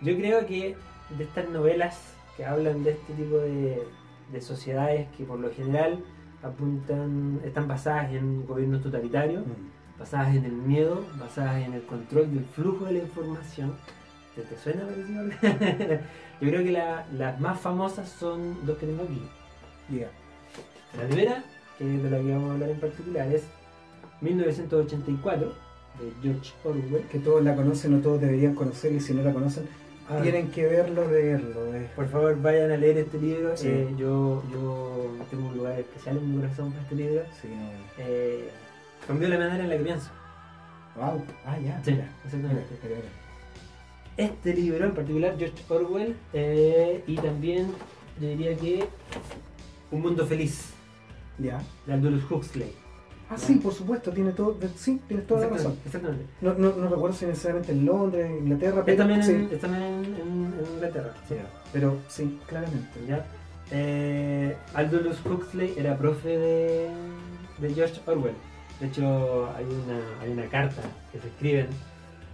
Yo 0.00 0.16
creo 0.16 0.46
que 0.46 0.74
de 1.18 1.24
estas 1.24 1.48
novelas 1.50 1.98
que 2.36 2.44
hablan 2.44 2.82
de 2.84 2.92
este 2.92 3.12
tipo 3.14 3.36
de, 3.38 3.82
de 4.32 4.40
sociedades 4.40 5.06
que 5.16 5.24
por 5.24 5.38
lo 5.38 5.50
general 5.52 6.02
apuntan, 6.42 7.40
están 7.44 7.66
basadas 7.68 8.12
en 8.12 8.46
gobiernos 8.46 8.82
totalitarios, 8.82 9.44
Mm. 9.46 9.98
basadas 9.98 10.34
en 10.34 10.44
el 10.44 10.52
miedo, 10.52 11.04
basadas 11.18 11.62
en 11.62 11.74
el 11.74 11.82
control 11.82 12.32
del 12.34 12.44
flujo 12.44 12.84
de 12.84 12.92
la 12.92 12.98
información. 13.00 13.74
¿Te, 14.34 14.42
te 14.42 14.56
suena 14.56 14.84
parecido? 14.84 15.24
Yo 16.40 16.48
creo 16.48 16.62
que 16.62 16.70
la- 16.70 17.06
las 17.16 17.40
más 17.40 17.58
famosas 17.60 18.08
son 18.08 18.64
dos 18.64 18.78
que 18.78 18.86
tengo 18.86 19.02
aquí. 19.02 19.22
Diga. 19.88 20.08
La 20.96 21.04
primera, 21.08 21.44
que 21.76 21.96
es 21.96 22.02
de 22.02 22.10
la 22.10 22.18
que 22.18 22.32
vamos 22.32 22.50
a 22.50 22.52
hablar 22.54 22.70
en 22.70 22.80
particular, 22.80 23.26
es 23.32 23.44
1984, 24.20 25.52
de 25.98 26.12
George 26.22 26.52
Orwell. 26.64 27.06
Que 27.10 27.18
todos 27.18 27.42
la 27.42 27.56
conocen 27.56 27.94
o 27.94 27.98
todos 28.00 28.20
deberían 28.20 28.54
conocer 28.54 28.92
y 28.92 29.00
si 29.00 29.12
no 29.14 29.22
la 29.22 29.32
conocen, 29.32 29.68
Ah, 30.10 30.20
tienen 30.22 30.50
que 30.50 30.64
verlo, 30.66 31.10
leerlo. 31.10 31.74
eh. 31.74 31.90
Por 31.94 32.08
favor, 32.08 32.40
vayan 32.40 32.70
a 32.70 32.76
leer 32.76 32.98
este 32.98 33.18
libro. 33.18 33.56
Sí. 33.56 33.68
Eh, 33.68 33.94
yo, 33.98 34.42
yo 34.50 35.16
tengo 35.30 35.48
un 35.48 35.56
lugar 35.58 35.78
especial 35.78 36.16
en 36.16 36.30
mi 36.34 36.40
corazón 36.40 36.70
para 36.70 36.82
este 36.82 36.94
libro. 36.94 37.22
Sí, 37.40 37.48
no. 37.48 38.04
Eh, 38.04 38.48
cambió 39.06 39.28
la 39.28 39.38
manera 39.38 39.64
en 39.64 39.68
la 39.70 39.76
que 39.76 39.84
pienso. 39.84 40.08
Wow. 40.96 41.22
Ah, 41.44 41.58
ya. 41.58 41.82
Sí, 41.84 41.98
exactamente. 42.24 42.64
Este 44.16 44.54
libro 44.54 44.84
en 44.86 44.94
particular, 44.94 45.34
George 45.38 45.62
Orwell, 45.68 46.16
eh, 46.32 47.04
y 47.06 47.16
también 47.16 47.68
yo 48.20 48.28
diría 48.28 48.56
que 48.56 48.84
Un 49.90 50.00
Mundo 50.02 50.26
Feliz. 50.26 50.70
Ya. 51.38 51.62
de 51.86 51.92
Aldous 51.92 52.28
Huxley. 52.30 52.72
Ah, 53.30 53.36
sí, 53.36 53.56
por 53.56 53.74
supuesto, 53.74 54.10
tiene 54.10 54.32
todo, 54.32 54.56
sí, 54.76 55.00
tienes 55.06 55.26
toda 55.26 55.42
la 55.42 55.48
razón. 55.50 55.76
Exactamente. 55.84 56.24
No, 56.40 56.54
no, 56.54 56.72
no 56.74 56.88
recuerdo 56.88 57.14
si 57.14 57.26
necesariamente 57.26 57.72
en 57.72 57.84
Londres, 57.84 58.24
en 58.26 58.38
Inglaterra, 58.38 58.78
Es 58.78 58.84
pero 58.86 58.96
también, 58.98 59.22
sí. 59.22 59.32
en, 59.32 59.48
es 59.52 59.60
también 59.60 59.82
en, 59.84 60.54
Inglaterra. 60.74 61.12
sí. 61.28 61.34
Pero 61.72 61.98
sí, 62.08 62.38
claramente. 62.46 62.88
¿Ya? 63.06 63.26
Eh, 63.70 64.56
Aldous 64.72 65.18
Huxley 65.26 65.74
era 65.76 65.98
profe 65.98 66.38
de, 66.38 66.88
de 67.58 67.74
George 67.74 68.00
Orwell. 68.06 68.34
De 68.80 68.86
hecho, 68.86 69.50
hay 69.54 69.64
una, 69.64 70.22
hay 70.22 70.30
una 70.30 70.46
carta 70.46 70.80
que 71.12 71.18
se 71.20 71.28
escriben 71.28 71.66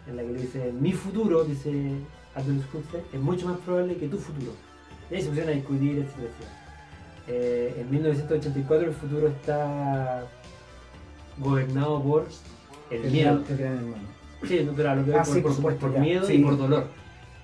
en 0.07 0.17
la 0.17 0.23
que 0.23 0.29
le 0.29 0.41
dice: 0.43 0.73
Mi 0.79 0.93
futuro, 0.93 1.43
dice 1.43 1.73
Aldous 2.37 2.67
Huxley, 2.73 3.03
es 3.13 3.21
mucho 3.21 3.49
más 3.49 3.59
probable 3.59 3.97
que 3.97 4.07
tu 4.07 4.19
futuro. 4.19 4.53
Y 5.11 5.17
ahí 5.17 5.23
se 5.23 5.29
pusieron 5.29 5.51
a 5.51 5.57
discutir, 5.57 5.99
etcétera. 5.99 6.61
Eh, 7.27 7.79
en 7.81 7.91
1984 7.91 8.87
el 8.89 8.95
futuro 8.95 9.29
está 9.29 10.23
gobernado 11.39 12.03
por 12.03 12.27
el, 12.91 13.11
miedo. 13.11 13.43
hermano. 13.49 14.15
Sí, 14.47 14.69
pero 14.77 14.91
a 14.91 14.95
lo 14.95 15.05
que 15.05 15.15
Ah, 15.15 15.23
voy 15.25 15.35
sí, 15.35 15.41
por, 15.41 15.43
por 15.43 15.55
supuesto, 15.55 15.87
por 15.91 15.99
miedo 16.01 16.27
Sí. 16.27 16.35
y 16.35 16.43
por 16.45 16.57
dolor. 16.59 16.87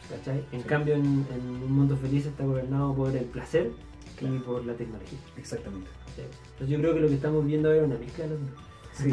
¿cachai? 0.09 0.45
En 0.53 0.61
Sí. 0.63 0.67
cambio, 0.67 0.95
en, 0.95 1.27
en 1.33 1.41
un 1.63 1.73
mundo 1.73 1.97
feliz 1.97 2.27
está 2.27 2.45
gobernado 2.45 2.95
por 2.95 3.15
el 3.17 3.25
placer 3.27 3.71
Claro. 4.17 4.35
y 4.35 4.39
por 4.41 4.65
la 4.67 4.75
tecnología. 4.75 5.19
Exactamente. 5.37 5.89
Entonces 6.53 6.69
yo 6.69 6.79
creo 6.79 6.95
que 6.95 7.01
lo 7.01 7.09
que 7.09 7.15
estamos 7.15 7.45
viendo 7.47 7.69
ahora 7.69 7.81
es 7.81 7.87
una 7.87 7.99
mezcla 7.99 8.25
de 8.25 8.31
los 8.31 8.41
dos. 8.41 8.51
Sí, 8.93 9.11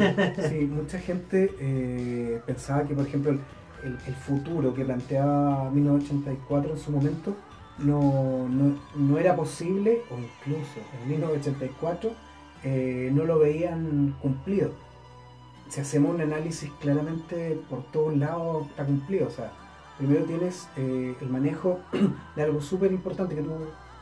sí, 0.48 0.64
mucha 0.66 0.98
gente 0.98 1.54
eh, 1.60 2.40
pensaba 2.46 2.82
que, 2.86 2.94
por 2.94 3.06
ejemplo, 3.06 3.30
el, 3.30 3.40
el- 3.84 3.98
el 4.06 4.14
futuro 4.14 4.74
que 4.74 4.84
planteaba 4.84 5.70
1984 5.70 6.72
en 6.72 6.78
su 6.78 6.90
momento 6.90 7.36
no, 7.78 8.48
no, 8.48 8.76
no 8.96 9.18
era 9.18 9.36
posible, 9.36 10.02
o 10.10 10.18
incluso 10.18 10.80
en 11.00 11.08
1984 11.10 12.10
eh, 12.64 13.10
no 13.12 13.24
lo 13.24 13.38
veían 13.38 14.16
cumplido. 14.20 14.70
Si 15.68 15.80
hacemos 15.80 16.14
un 16.14 16.20
análisis 16.20 16.70
claramente 16.80 17.60
por 17.68 17.82
todos 17.92 18.16
lados 18.16 18.66
está 18.68 18.84
cumplido. 18.84 19.26
O 19.28 19.30
sea, 19.30 19.52
primero 19.98 20.24
tienes 20.24 20.68
eh, 20.76 21.14
el 21.20 21.28
manejo 21.28 21.80
de 22.36 22.42
algo 22.42 22.60
súper 22.60 22.90
importante 22.92 23.34
que 23.34 23.42
tú 23.42 23.52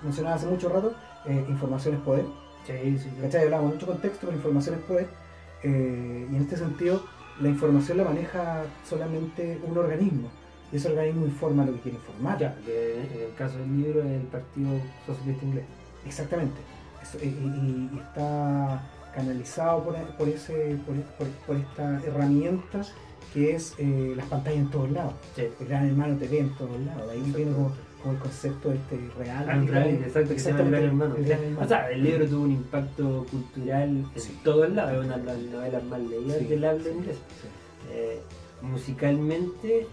mencionabas 0.02 0.42
hace 0.42 0.50
mucho 0.50 0.68
rato, 0.68 0.94
eh, 1.26 1.44
información 1.48 1.94
es 1.94 2.00
poder. 2.00 2.24
Sí, 2.66 2.98
sí, 2.98 3.10
sí. 3.30 3.36
Hablamos 3.36 3.74
mucho 3.74 3.86
contexto, 3.86 4.26
pero 4.26 4.36
información 4.36 4.76
es 4.76 4.80
poder. 4.82 5.08
eh, 5.62 6.28
y 6.30 6.36
en 6.36 6.42
este 6.42 6.56
sentido, 6.56 7.02
la 7.40 7.48
información 7.48 7.98
la 7.98 8.04
maneja 8.04 8.64
solamente 8.88 9.60
un 9.64 9.76
organismo. 9.76 10.28
Y 10.72 10.76
ese 10.76 10.88
organismo 10.88 11.26
informa 11.26 11.64
lo 11.64 11.72
que 11.74 11.80
quiere 11.80 11.98
informar. 11.98 12.38
Ya, 12.38 12.56
que 12.64 13.00
en 13.00 13.30
el 13.30 13.34
caso 13.36 13.58
del 13.58 13.76
libro 13.76 14.00
es 14.02 14.20
el 14.20 14.26
Partido 14.26 14.70
Socialista 15.06 15.44
Inglés. 15.44 15.64
Exactamente. 16.04 16.60
Y, 17.22 17.26
y- 17.26 17.90
y 17.94 17.98
está 17.98 18.82
canalizado 19.14 19.82
por, 19.84 19.96
por 20.16 20.28
ese, 20.28 20.76
por, 20.86 20.94
por- 21.16 21.28
por 21.46 21.56
esta 21.56 22.00
herramienta 22.04 22.82
que 23.32 23.54
es 23.54 23.74
eh, 23.78 24.14
las 24.16 24.26
pantallas 24.26 24.58
en 24.60 24.70
todos 24.70 24.90
lados. 24.90 25.14
Sí. 25.34 25.42
El 25.60 25.66
gran 25.68 25.86
hermano 25.88 26.16
te 26.16 26.28
ve 26.28 26.38
en 26.40 26.54
todos 26.56 26.78
lados. 26.80 27.10
Ahí 27.10 27.20
viene 27.34 27.52
como, 27.52 27.72
como 28.02 28.14
el 28.14 28.20
concepto 28.20 28.72
este 28.72 28.98
real. 29.18 29.46
Ah, 29.48 29.86
exacto, 29.88 30.32
que 30.34 30.38
se 30.38 30.50
llama 30.50 30.62
El 30.62 30.70
Gran 30.70 30.84
Hermano. 30.84 31.16
el 31.16 31.24
Gran 31.24 31.42
Hermano. 31.42 31.64
O 31.64 31.68
sea, 31.68 31.90
el 31.90 32.02
libro 32.02 32.26
tuvo 32.26 32.44
un 32.44 32.52
impacto 32.52 33.26
cultural 33.30 33.88
en 34.14 34.20
Sí. 34.20 34.38
todos 34.44 34.70
lados, 34.70 34.92
es 35.00 35.04
una 35.06 35.18
de 35.18 35.24
las 35.24 35.38
novelas 35.38 35.84
más 35.84 36.00
leídas 36.00 36.48
del 36.48 36.64
habla 36.64 36.88
inglés. 36.90 37.16
Eh, 37.90 38.20
musicalmente, 38.62 39.86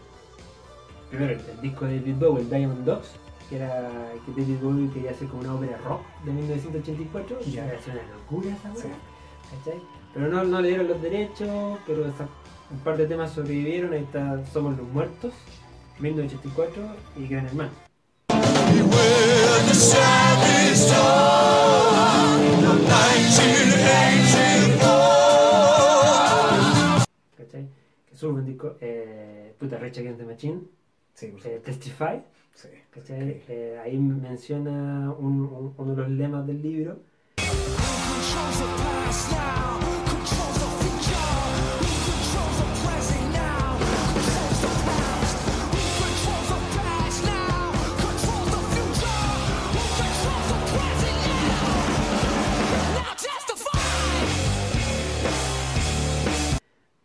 primero 1.10 1.34
el, 1.34 1.40
el 1.40 1.62
disco 1.62 1.86
de 1.86 2.00
David 2.00 2.16
Bowie, 2.16 2.46
Diamond 2.46 2.86
Dogs, 2.86 3.12
que 3.50 3.56
era 3.58 3.90
que 4.26 4.32
David 4.42 4.58
Bowie 4.62 4.90
quería 4.92 5.12
hacer 5.12 5.28
como 5.28 5.42
una 5.42 5.56
ópera 5.56 5.78
rock 5.86 6.02
de 6.26 6.32
1984, 6.32 7.40
Ya. 7.42 7.66
era 7.66 7.78
una 7.86 8.16
locura 8.18 8.50
esa 8.56 8.76
Sí. 8.82 8.88
¿cachai? 9.52 9.80
Pero 10.14 10.28
no, 10.28 10.44
no 10.44 10.62
le 10.62 10.68
dieron 10.70 10.88
los 10.88 11.02
derechos, 11.02 11.80
pero 11.86 12.06
esa- 12.08 12.28
un 12.72 12.80
par 12.80 12.98
de 12.98 13.06
temas 13.08 13.32
sobrevivieron, 13.32 13.94
ahí 13.94 14.04
está 14.04 14.44
Somos 14.52 14.78
los 14.78 14.88
Muertos, 14.88 15.34
1984 16.00 16.82
y 17.18 17.28
Gran 17.28 17.46
Hermano. 17.48 17.72
¿Cachai? 27.38 27.68
Que 28.10 28.16
sube 28.16 28.34
un 28.40 28.46
disco, 28.46 28.76
eh, 28.82 29.54
puta, 29.60 29.78
Rage 29.78 30.00
Against 30.02 30.20
the 30.20 30.26
Machine, 30.26 30.62
Sí, 31.14 31.34
eh. 31.46 31.62
Testify, 31.64 32.24
Sí. 32.56 32.70
¿cachai? 32.92 33.42
Eh, 33.48 33.80
ahí 33.84 33.98
menciona 33.98 35.12
un- 35.18 35.42
un- 35.42 35.74
uno 35.78 35.96
de 35.96 36.02
los 36.04 36.10
lemas 36.12 36.46
del 36.48 36.62
libro. 36.62 37.00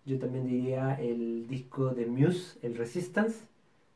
Yo 0.05 0.19
también 0.19 0.47
diría 0.47 0.95
el 0.95 1.47
disco 1.49 1.90
de 1.90 2.07
Muse, 2.07 2.59
el 2.62 2.76
Resistance, 2.76 3.40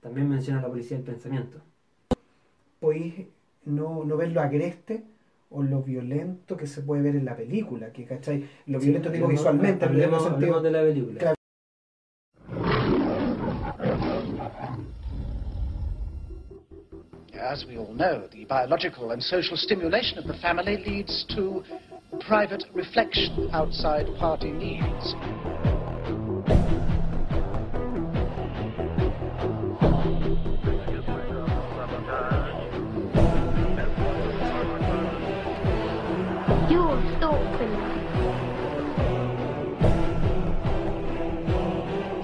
también 0.02 0.28
menciona 0.28 0.60
la 0.60 0.68
policía 0.68 0.96
del 0.98 1.06
pensamiento. 1.06 1.58
podéis 2.80 3.14
no, 3.64 4.04
no 4.04 4.16
ver 4.16 4.32
lo 4.32 4.40
agreste 4.40 5.04
o 5.50 5.62
lo 5.62 5.82
violento 5.82 6.56
que 6.56 6.66
se 6.66 6.82
puede 6.82 7.00
ver 7.02 7.14
en 7.16 7.24
la 7.24 7.36
película, 7.36 7.92
que 7.92 8.04
¿cachai? 8.04 8.48
Lo 8.66 8.78
violento 8.80 9.08
digo 9.10 9.26
Hablemos- 9.26 9.38
visualmente, 9.40 9.84
el 9.84 9.90
hablemos, 9.92 10.22
sentido... 10.24 10.34
hablemos 10.56 10.62
de 10.64 10.70
la 10.72 10.80
película. 10.82 11.20
Claro. 11.20 11.36
As 17.38 17.64
we 17.66 17.76
all 17.76 17.92
know, 17.92 18.28
the 18.32 18.44
biological 18.44 19.10
and 19.10 19.22
social 19.22 19.56
stimulation 19.56 20.18
of 20.18 20.26
the 20.26 20.34
family 20.34 20.76
leads 20.76 21.24
to 21.34 21.62
private 22.20 22.64
reflection 22.74 23.48
outside 23.52 24.06
party 24.18 24.50
needs. 24.52 25.14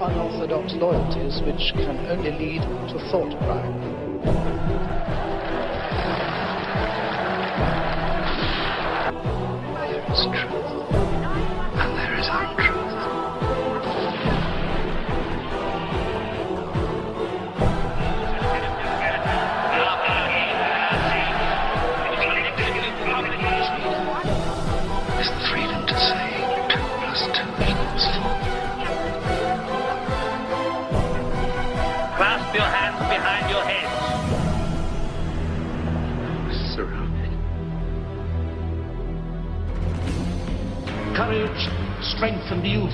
Unorthodox 0.01 0.73
loyalties 0.73 1.41
which 1.45 1.71
can 1.75 1.97
only 2.07 2.31
lead 2.31 2.61
to 2.61 2.99
thought 3.09 3.37
crime. 3.39 4.88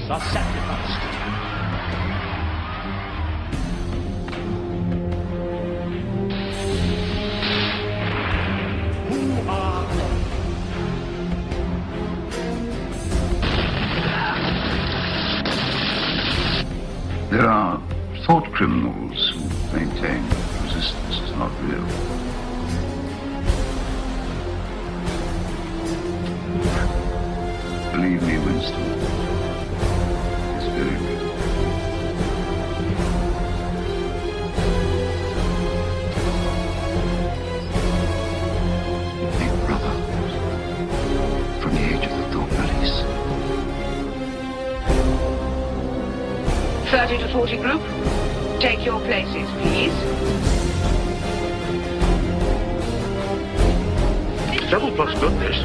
priests 0.05 0.11
are 0.11 0.19
sacrificed. 0.31 1.01
There 17.31 17.49
are 17.49 17.81
thought 18.25 18.45
criminals 18.53 19.29
who 19.29 19.77
maintain 19.77 20.23
resistance 20.63 21.19
is 21.19 21.31
not 21.31 21.51
real. 21.63 22.04
30 47.45 47.57
to 47.57 47.57
40 47.57 47.57
group, 47.57 48.59
take 48.59 48.85
your 48.85 48.99
places, 49.01 49.49
please. 49.61 49.93
Double 54.71 54.91
plus 54.95 55.19
goodness. 55.19 55.55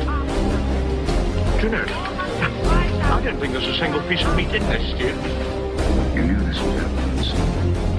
Do 1.60 1.68
I 1.68 3.20
don't 3.22 3.38
think 3.38 3.52
there's 3.52 3.66
a 3.66 3.78
single 3.78 4.00
piece 4.02 4.22
of 4.22 4.36
meat 4.36 4.54
in 4.54 4.62
this 4.66 4.90
stew. 4.94 5.14
You 6.14 6.22
knew 6.22 6.40
this 6.44 6.60
would 6.60 6.80
happen. 6.80 7.89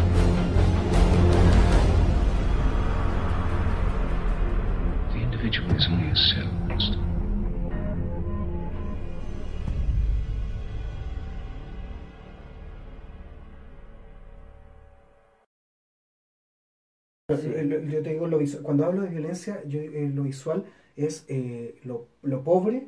Yo 17.38 18.02
te 18.02 18.10
digo, 18.12 18.28
lo 18.28 18.38
visual- 18.38 18.64
cuando 18.64 18.86
hablo 18.86 19.02
de 19.04 19.10
violencia, 19.10 19.62
yo, 19.68 19.80
eh, 19.80 20.12
lo 20.14 20.24
visual 20.24 20.64
es 20.96 21.26
eh, 21.28 21.76
lo, 21.84 22.08
lo 22.22 22.44
pobre, 22.44 22.88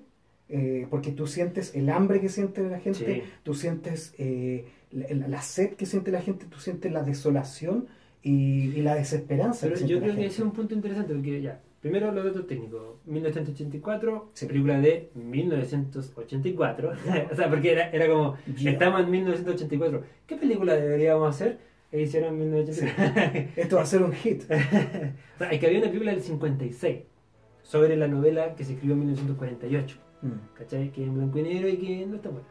eh, 0.50 0.88
porque 0.90 1.12
tú 1.12 1.26
sientes 1.28 1.74
el 1.76 1.90
hambre 1.90 2.20
que 2.22 2.30
siente 2.30 2.62
la 2.64 2.80
gente, 2.80 3.00
Sí. 3.16 3.24
tú 3.44 3.54
sientes 3.54 4.14
eh, 4.18 4.66
la, 4.92 5.28
la 5.28 5.42
sed 5.42 5.74
que 5.74 5.86
siente 5.86 6.12
la 6.12 6.22
gente, 6.22 6.46
tú 6.48 6.60
sientes 6.60 6.92
la 6.92 7.02
desolación 7.04 7.88
y, 8.22 8.70
y 8.78 8.82
la 8.82 8.96
desesperanza. 8.96 9.68
Pero 9.68 9.80
que 9.80 9.88
yo 9.88 10.00
creo 10.00 10.14
la 10.14 10.20
que 10.20 10.26
ese 10.28 10.36
es 10.42 10.46
un 10.46 10.52
punto 10.54 10.74
interesante 10.76 11.14
porque 11.14 11.42
ya, 11.42 11.60
primero 11.82 12.12
los 12.12 12.24
datos 12.26 12.46
técnicos. 12.48 12.98
1984, 13.06 14.30
Sí. 14.34 14.46
película 14.46 14.80
de 14.80 15.10
1984. 15.16 16.92
o 17.32 17.36
sea, 17.36 17.50
porque 17.50 17.72
era, 17.72 17.90
era 17.90 18.08
como, 18.08 18.36
Ya. 18.58 18.72
estamos 18.72 19.02
en 19.02 19.12
1984. 19.12 20.04
¿Qué 20.28 20.36
película 20.36 20.76
deberíamos 20.76 21.30
hacer? 21.34 21.58
E 21.94 22.02
hicieron 22.02 22.34
en 22.34 22.40
1984. 22.40 23.52
Esto 23.62 23.76
va 23.76 23.84
a 23.84 23.86
ser 23.86 24.02
un 24.02 24.14
hit. 24.14 24.44
O 24.50 25.38
sea, 25.38 25.52
es 25.52 25.60
que 25.60 25.68
había 25.68 25.78
una 25.78 25.88
película 25.88 26.12
del 26.12 26.22
56 26.22 27.04
sobre 27.62 27.96
la 27.96 28.08
novela 28.08 28.56
que 28.56 28.64
se 28.64 28.74
escribió 28.74 28.94
en 28.94 29.00
1948. 29.02 29.98
Mm. 30.24 30.28
¿Cachai? 30.58 30.92
Que 30.92 31.04
es 31.04 31.08
en 31.08 31.16
blanco 31.16 31.38
y 31.38 31.44
negro 31.44 31.70
y 31.70 31.78
que 31.78 32.06
no 32.08 32.16
está 32.16 32.30
buena. 32.30 32.48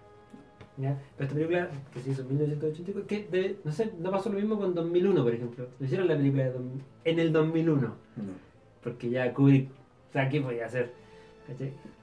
¿Ya? 0.77 1.01
Pero 1.17 1.25
esta 1.25 1.35
película 1.35 1.71
que 1.93 2.01
se 2.01 2.11
hizo 2.11 2.23
en 2.23 2.29
1984, 2.29 3.07
que 3.07 3.57
no 3.65 3.73
sé, 3.73 3.93
no 3.99 4.11
pasó 4.13 4.31
lo 4.31 4.39
mismo 4.39 4.57
con 4.59 4.75
2001, 4.75 5.23
por 5.25 5.35
ejemplo. 5.35 5.69
No 5.79 5.87
hicieron 5.87 6.07
la 6.07 6.17
película 6.17 6.45
de 6.45 6.53
en 7.05 7.19
el 7.19 7.33
2001. 7.33 7.81
No. 7.81 7.95
Porque 8.81 9.11
ya 9.11 9.35
Kubrick, 9.35 9.71
o 9.71 10.13
sea, 10.13 10.29
¿qué 10.29 10.41
podía 10.41 10.67
hacer? 10.67 10.93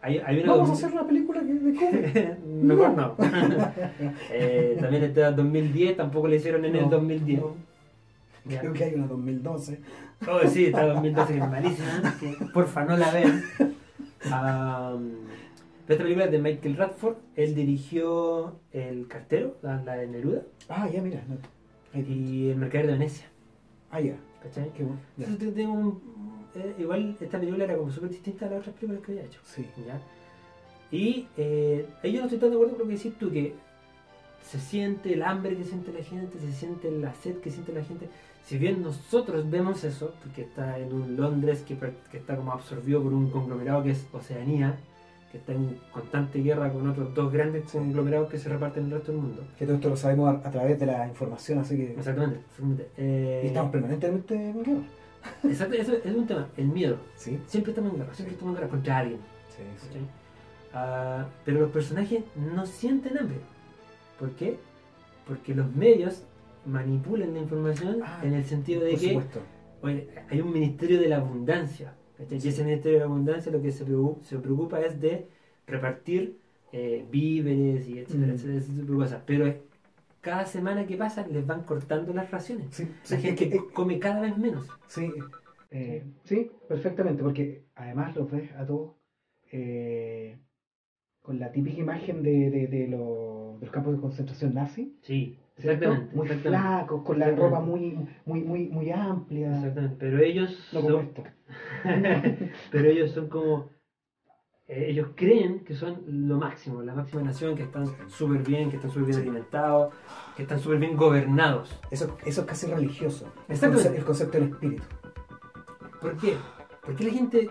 Hay, 0.02 0.18
hay 0.20 0.40
una 0.42 0.52
Vamos 0.54 0.70
a 0.70 0.74
hacer 0.74 0.92
una 0.92 1.06
película 1.08 1.42
que 1.42 1.54
de 1.54 1.60
Kubrick. 1.74 2.40
Mejor 2.46 2.92
no. 2.96 3.16
Eh, 4.32 4.78
también 4.80 5.04
está 5.04 5.32
2010, 5.32 5.98
tampoco 5.98 6.28
le 6.28 6.36
hicieron 6.38 6.64
en 6.66 6.76
el 6.76 6.84
No, 6.84 6.90
2010. 6.90 7.40
no. 7.42 7.56
Creo 8.48 8.74
que 8.74 8.84
hay 8.86 8.94
una 8.96 9.08
2012. 9.08 9.80
Oh, 10.28 10.40
sí, 10.48 10.66
está 10.66 10.86
2012 10.88 11.34
que 11.34 11.40
es 11.40 11.50
malísima. 11.50 12.16
que 12.20 12.46
porfa, 12.54 12.86
no 12.86 12.98
la 12.98 13.12
vean. 13.12 13.44
Pero 14.20 15.96
esta 15.96 16.04
película 16.04 16.26
es 16.26 16.32
de 16.32 16.40
Michael 16.40 16.78
Radford. 16.78 17.16
Él 17.36 17.56
dirigió 17.56 18.60
El 18.72 19.08
Cartero, 19.08 19.58
la, 19.62 19.82
la 19.84 19.96
de 19.98 20.08
Neruda, 20.08 20.44
Ah, 20.68 20.88
ya, 20.92 21.02
mira. 21.02 21.22
no. 21.28 21.38
Y 22.00 22.50
El 22.50 22.58
Mercader 22.58 22.88
de 22.88 22.94
Venecia. 22.94 23.26
Ah, 23.92 24.00
ya. 24.00 24.14
¿Cachai? 24.44 24.72
Qué 24.74 24.84
bueno. 24.84 25.00
Entonces, 25.18 25.54
tengo 25.56 25.74
un- 25.74 26.02
eh, 26.56 26.76
igual 26.78 27.16
esta 27.20 27.40
película 27.40 27.64
era 27.66 27.78
como 27.78 27.92
súper 27.92 28.10
distinta 28.10 28.46
a 28.46 28.50
las 28.50 28.60
otras 28.60 28.76
películas 28.76 29.04
que 29.04 29.12
había 29.12 29.26
hecho. 29.26 29.40
Sí. 29.44 29.66
¿ya? 29.86 30.00
Y 30.92 31.28
eh, 31.38 31.88
ahí 32.04 32.14
yo 32.14 32.20
no 32.20 32.26
estoy 32.26 32.40
tan 32.40 32.50
de 32.50 32.56
acuerdo 32.56 32.76
con 32.76 32.84
lo 32.84 32.90
que 32.90 32.98
decís 32.98 33.14
tú, 33.20 33.32
que 33.32 33.54
se 34.44 34.60
siente 34.60 35.14
el 35.14 35.22
hambre 35.22 35.56
que 35.56 35.64
siente 35.64 35.92
la 35.94 36.04
gente, 36.04 36.40
se 36.40 36.52
siente 36.52 36.90
la 36.92 37.14
sed 37.14 37.38
que 37.38 37.52
siente 37.52 37.72
la 37.74 37.84
gente. 37.84 38.10
Si 38.44 38.58
bien 38.58 38.82
nosotros 38.82 39.48
vemos 39.50 39.84
eso, 39.84 40.14
porque 40.24 40.42
está 40.42 40.80
en 40.80 40.92
un 40.92 41.16
Londres 41.16 41.64
que, 41.68 41.78
que 42.10 42.18
está 42.18 42.36
como 42.36 42.52
absorbido 42.52 43.04
por 43.04 43.14
un 43.14 43.30
conglomerado 43.30 43.84
que 43.84 43.92
es 43.92 44.08
Oceanía, 44.12 44.80
que 45.32 45.38
está 45.38 45.52
en 45.54 45.78
constante 45.94 46.40
guerra 46.40 46.74
con 46.74 46.90
otros 46.90 47.14
dos 47.14 47.32
grandes 47.32 47.70
conglomerados 47.72 48.30
que 48.30 48.40
se 48.40 48.50
reparten 48.50 48.86
en 48.86 48.90
el 48.90 48.96
resto 48.98 49.12
del 49.12 49.22
mundo. 49.22 49.44
Que 49.60 49.66
todo 49.66 49.76
esto 49.76 49.90
lo 49.90 49.98
sabemos 49.98 50.28
a, 50.44 50.48
a 50.48 50.52
través 50.52 50.80
de 50.80 50.88
la 50.88 51.08
información, 51.08 51.60
así 51.60 51.78
que. 51.78 51.94
Exactamente. 51.94 52.40
exactamente. 52.40 52.88
Eh, 52.98 53.42
Y 53.44 53.48
estamos 53.48 53.72
permanentemente 53.72 54.34
en 54.34 54.64
guerra. 54.64 54.82
exacto, 55.44 55.76
eso 55.76 55.94
es 56.04 56.16
un 56.16 56.26
tema, 56.28 56.48
el 56.58 56.68
miedo. 56.68 56.98
Sí. 57.16 57.40
Siempre 57.46 57.72
estamos 57.72 57.92
en 57.94 58.00
guerra, 58.00 58.14
siempre 58.14 58.34
estamos 58.34 58.54
en 58.54 58.56
guerra 58.60 58.70
contra 58.72 58.98
alguien. 58.98 59.20
Sí. 59.50 60.00
Ah, 60.74 61.28
pero 61.46 61.62
los 61.62 61.72
personajes 61.72 62.24
no 62.36 62.66
sienten 62.66 63.18
hambre. 63.18 63.38
¿Por 64.20 64.32
qué? 64.32 64.58
Porque 65.28 65.54
los 65.56 65.74
medios 65.76 66.24
manipulan 66.66 67.34
la 67.34 67.40
información 67.40 68.02
Ah, 68.04 68.22
en 68.24 68.34
el 68.34 68.46
sentido 68.46 68.82
de 68.84 68.92
Por 68.92 69.00
que 69.00 70.10
hay 70.30 70.42
un 70.42 70.52
ministerio 70.52 71.00
de 71.00 71.08
la 71.08 71.18
abundancia. 71.18 71.94
¿cachai? 72.18 72.40
Y 72.44 72.48
ese 72.50 72.64
ministerio 72.64 73.00
de 73.00 73.06
la 73.06 73.06
abundancia 73.12 73.52
lo 73.52 73.62
que 73.62 73.72
se 73.72 73.86
preocupa, 73.86 74.24
se 74.26 74.38
preocupa 74.38 74.80
es 74.82 75.00
de 75.00 75.28
repartir 75.68 76.38
eh, 76.72 77.04
víveres 77.10 77.88
y 77.88 77.98
etcétera, 78.00 78.28
Mm. 78.34 78.36
etcétera, 78.36 78.86
de 78.86 78.96
cosas. 78.96 79.22
Pero 79.26 79.48
es- 79.48 79.56
cada 80.22 80.46
semana 80.46 80.86
que 80.86 80.98
pasa 80.98 81.26
les 81.28 81.46
van 81.46 81.64
cortando 81.64 82.14
las 82.14 82.32
raciones. 82.32 82.70
Sí, 82.72 82.88
La 83.08 83.18
sí, 83.18 83.18
gente 83.18 83.56
eh, 83.56 83.72
come 83.74 84.00
cada 84.00 84.22
vez 84.22 84.38
menos. 84.38 84.78
Sí, 84.88 85.32
eh, 85.72 86.04
sí, 86.24 86.50
perfectamente, 86.68 87.22
porque 87.24 87.64
además 87.76 88.16
los 88.16 88.30
ves 88.30 88.52
a 88.54 88.66
todos 88.66 88.96
eh, 89.52 90.38
con 91.22 91.40
la 91.40 91.52
típica 91.52 91.80
imagen 91.82 92.24
de, 92.24 92.50
de, 92.50 92.68
de 92.68 92.88
los, 92.88 93.60
de 93.60 93.66
los 93.66 93.72
campos 93.72 93.94
de 93.94 94.00
concentración 94.02 94.54
nazi, 94.54 94.96
Sí, 95.02 95.36
exactamente. 95.58 96.16
muy 96.16 96.28
exactamente. 96.28 96.68
flacos, 96.68 97.04
con 97.04 97.20
la 97.20 97.32
ropa 97.32 97.60
muy, 97.60 98.06
muy, 98.26 98.42
muy, 98.44 98.68
muy 98.70 98.92
amplia, 98.92 99.56
Exactamente, 99.56 99.96
pero 100.00 100.20
ellos 100.20 100.52
no 100.72 100.82
como 100.82 100.98
son- 100.98 101.08
esto. 101.08 101.24
pero 102.72 102.90
ellos 102.90 103.12
son 103.12 103.30
como 103.30 103.70
eh, 104.70 104.86
ellos 104.90 105.10
creen 105.16 105.64
que 105.66 105.74
son 105.76 106.04
lo 106.08 106.38
máximo, 106.38 106.82
la 106.84 106.94
máxima 106.94 107.22
nación, 107.24 107.56
que 107.56 107.64
están 107.64 107.86
súper 108.08 108.44
bien, 108.44 108.70
que 108.70 108.76
están 108.78 108.92
súper 108.92 109.06
bien 109.08 109.16
Sí. 109.16 109.22
alimentados, 109.24 109.94
que 110.38 110.44
están 110.44 110.60
súper 110.60 110.78
bien 110.80 110.96
gobernados. 110.96 111.78
Eso, 111.92 112.16
eso 112.26 112.42
es 112.42 112.48
casi 112.48 112.68
religioso, 112.68 113.26
el, 113.48 113.54
Exactamente. 113.56 113.98
el 113.98 114.06
concepto 114.06 114.38
del 114.40 114.50
espíritu. 114.52 114.84
¿Por 116.00 116.16
qué? 116.18 116.36
Porque 116.86 117.04
la 117.04 117.12
gente 117.12 117.50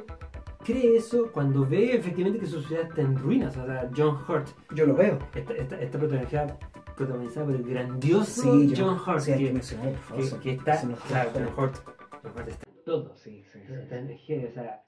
cree 0.64 0.96
eso 0.96 1.30
cuando 1.32 1.66
ve 1.66 1.96
efectivamente 1.96 2.38
que 2.40 2.46
su 2.46 2.62
ciudad 2.62 2.84
está 2.88 3.02
en 3.02 3.16
ruinas. 3.16 3.56
O 3.56 3.66
sea, 3.66 3.90
John 3.96 4.16
Hurt 4.28 4.48
Yo 4.74 4.86
lo 4.86 4.94
veo. 4.94 5.18
está, 5.34 5.54
está, 5.54 5.80
está 5.80 5.98
protagonizada, 5.98 6.58
protagonizada 6.96 7.46
por 7.46 7.54
el 7.56 7.62
grandioso 7.64 8.42
Sí, 8.42 8.74
John 8.76 8.96
Hurt, 9.06 9.20
sí, 9.20 9.32
que 9.32 9.38
favor. 9.96 10.24
que- 10.24 10.38
que 10.40 10.50
está, 10.52 10.80
claro. 11.08 11.30
John 11.34 11.48
Hurt, 11.56 11.74
John 12.22 12.32
Hurt 12.36 12.48
está 12.48 12.66
en 12.68 12.84
todo. 12.84 13.16
Sí, 13.16 13.44
sí, 13.52 13.58
Está 13.68 13.98
en 13.98 14.08
o 14.48 14.52
sea, 14.52 14.82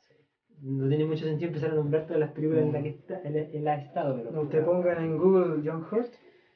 no 0.62 0.88
tiene 0.88 1.04
mucho 1.06 1.24
sentido 1.24 1.48
empezar 1.48 1.70
a 1.70 1.74
nombrar 1.74 2.06
todas 2.06 2.20
las 2.20 2.32
películas 2.32 2.64
en 2.64 2.72
las 2.72 2.82
que 2.82 2.88
está, 2.90 3.20
en 3.24 3.64
la 3.64 3.76
estado, 3.76 4.16
pero 4.16 4.30
No, 4.30 4.42
usted 4.42 4.64
pongan 4.64 5.02
en 5.04 5.18
Google 5.18 5.62
John 5.64 5.84
Hurt, 5.90 6.12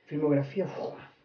filmografía. 0.06 0.66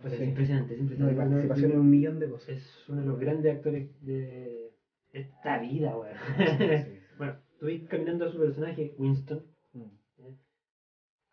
Pues 0.01 0.13
es 0.13 0.21
impresionante, 0.21 0.73
es 0.75 0.79
No, 0.79 0.83
impresionante. 0.85 1.17
participación 1.21 1.71
en 1.71 1.79
un 1.79 1.89
millón 1.89 2.19
de 2.19 2.29
cosas. 2.29 2.49
Es 2.49 2.85
uno 2.87 3.01
de 3.01 3.07
los 3.07 3.19
grandes 3.19 3.55
actores 3.55 3.89
de 4.05 4.71
esta 5.11 5.59
vida, 5.59 5.97
weón. 5.97 6.15
Bueno, 7.17 7.35
tú 7.59 7.65
ves 7.65 7.81
caminando 7.89 8.25
a 8.25 8.31
su 8.31 8.39
personaje, 8.39 8.95
Winston. 8.97 9.43
¿eh? 9.75 10.35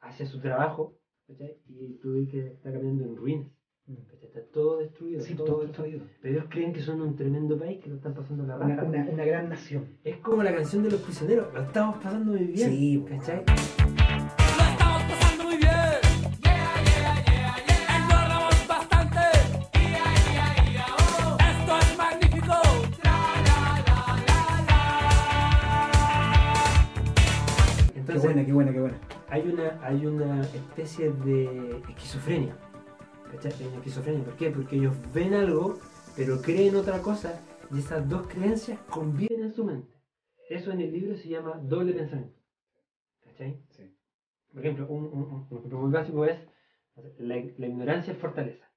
hacia 0.00 0.26
su 0.26 0.40
trabajo, 0.40 0.98
¿cachai? 1.28 1.58
Y 1.68 1.94
tú 2.02 2.14
ves 2.14 2.28
que 2.28 2.46
está 2.48 2.72
caminando 2.72 3.04
en 3.04 3.16
ruinas, 3.16 3.50
Mm. 3.86 3.94
Está 4.22 4.40
todo 4.52 4.78
destruido. 4.78 5.20
Sí, 5.22 5.34
todo 5.34 5.62
destruido. 5.62 6.00
Pero 6.20 6.34
ellos 6.34 6.46
creen 6.50 6.72
que 6.72 6.80
son 6.80 7.00
un 7.00 7.16
tremendo 7.16 7.58
país, 7.58 7.80
que 7.82 7.88
lo 7.88 7.96
están 7.96 8.14
pasando 8.14 8.44
la 8.44 8.56
raja. 8.58 8.82
una, 8.82 9.04
una 9.10 9.24
gran 9.24 9.48
nación. 9.48 9.86
Es 10.04 10.16
como 10.18 10.42
la 10.42 10.54
canción 10.54 10.82
de 10.82 10.90
los 10.90 11.00
prisioneros, 11.00 11.52
lo 11.54 11.62
estamos 11.62 11.96
pasando 12.02 12.32
muy 12.32 12.44
bien, 12.44 12.70
Sí, 12.70 13.04
¿cachai? 13.08 13.44
Lo 13.46 14.64
estamos 14.72 15.02
pasando 15.04 15.44
muy 15.44 15.56
bien. 15.56 15.72
Engordamos 17.96 18.68
bastante. 18.68 19.20
Esto 21.38 21.78
es 21.78 21.96
magnífico. 21.96 22.54
Qué 27.92 27.98
Entonces, 28.00 28.22
buena, 28.24 28.44
qué 28.44 28.52
buena, 28.52 28.72
qué 28.72 28.80
buena. 28.80 28.98
hay 29.28 29.42
una, 29.48 29.78
hay 29.86 30.06
una 30.06 30.40
especie 30.42 31.12
de 31.24 31.80
esquizofrenia. 31.88 32.54
¿Cachai? 33.32 33.66
Una 33.66 33.76
esquizofrenia. 33.76 34.24
¿Por 34.24 34.36
qué? 34.36 34.50
Porque 34.50 34.76
ellos 34.76 34.94
ven 35.12 35.34
algo, 35.34 35.78
pero 36.16 36.40
creen 36.40 36.76
otra 36.76 37.00
cosa, 37.02 37.40
y 37.72 37.78
esas 37.78 38.08
dos 38.08 38.26
creencias 38.28 38.78
conviven 38.90 39.42
en 39.42 39.52
su 39.52 39.64
mente. 39.64 39.92
Eso 40.48 40.70
en 40.72 40.80
el 40.80 40.92
libro 40.92 41.16
se 41.16 41.28
llama 41.28 41.58
doble 41.62 41.92
pensamiento. 41.92 42.38
¿Cachai? 43.24 43.60
Sí. 43.70 43.92
Por 44.52 44.60
ejemplo, 44.64 44.86
un, 44.88 45.04
un- 45.04 45.46
un 45.50 45.58
ejemplo 45.58 45.78
muy 45.80 45.90
básico 45.90 46.24
es 46.24 46.38
la, 47.18 47.36
la 47.58 47.66
ignorancia 47.66 48.12
es 48.12 48.18
fortaleza, 48.18 48.70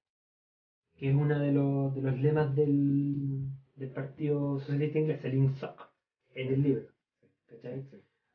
que 0.98 1.10
es 1.10 1.16
uno 1.16 1.40
de 1.40 1.52
los, 1.54 1.94
de 1.96 2.02
los 2.02 2.20
lemas 2.20 2.54
del, 2.56 3.48
del 3.76 3.92
Partido 3.92 4.60
Socialista 4.60 5.00
Inglés, 5.00 5.24
el 5.24 5.36
INSOC, 5.36 5.90
en 6.34 6.54
el 6.54 6.62
libro. 6.64 6.88
¿Cachai? 7.48 7.86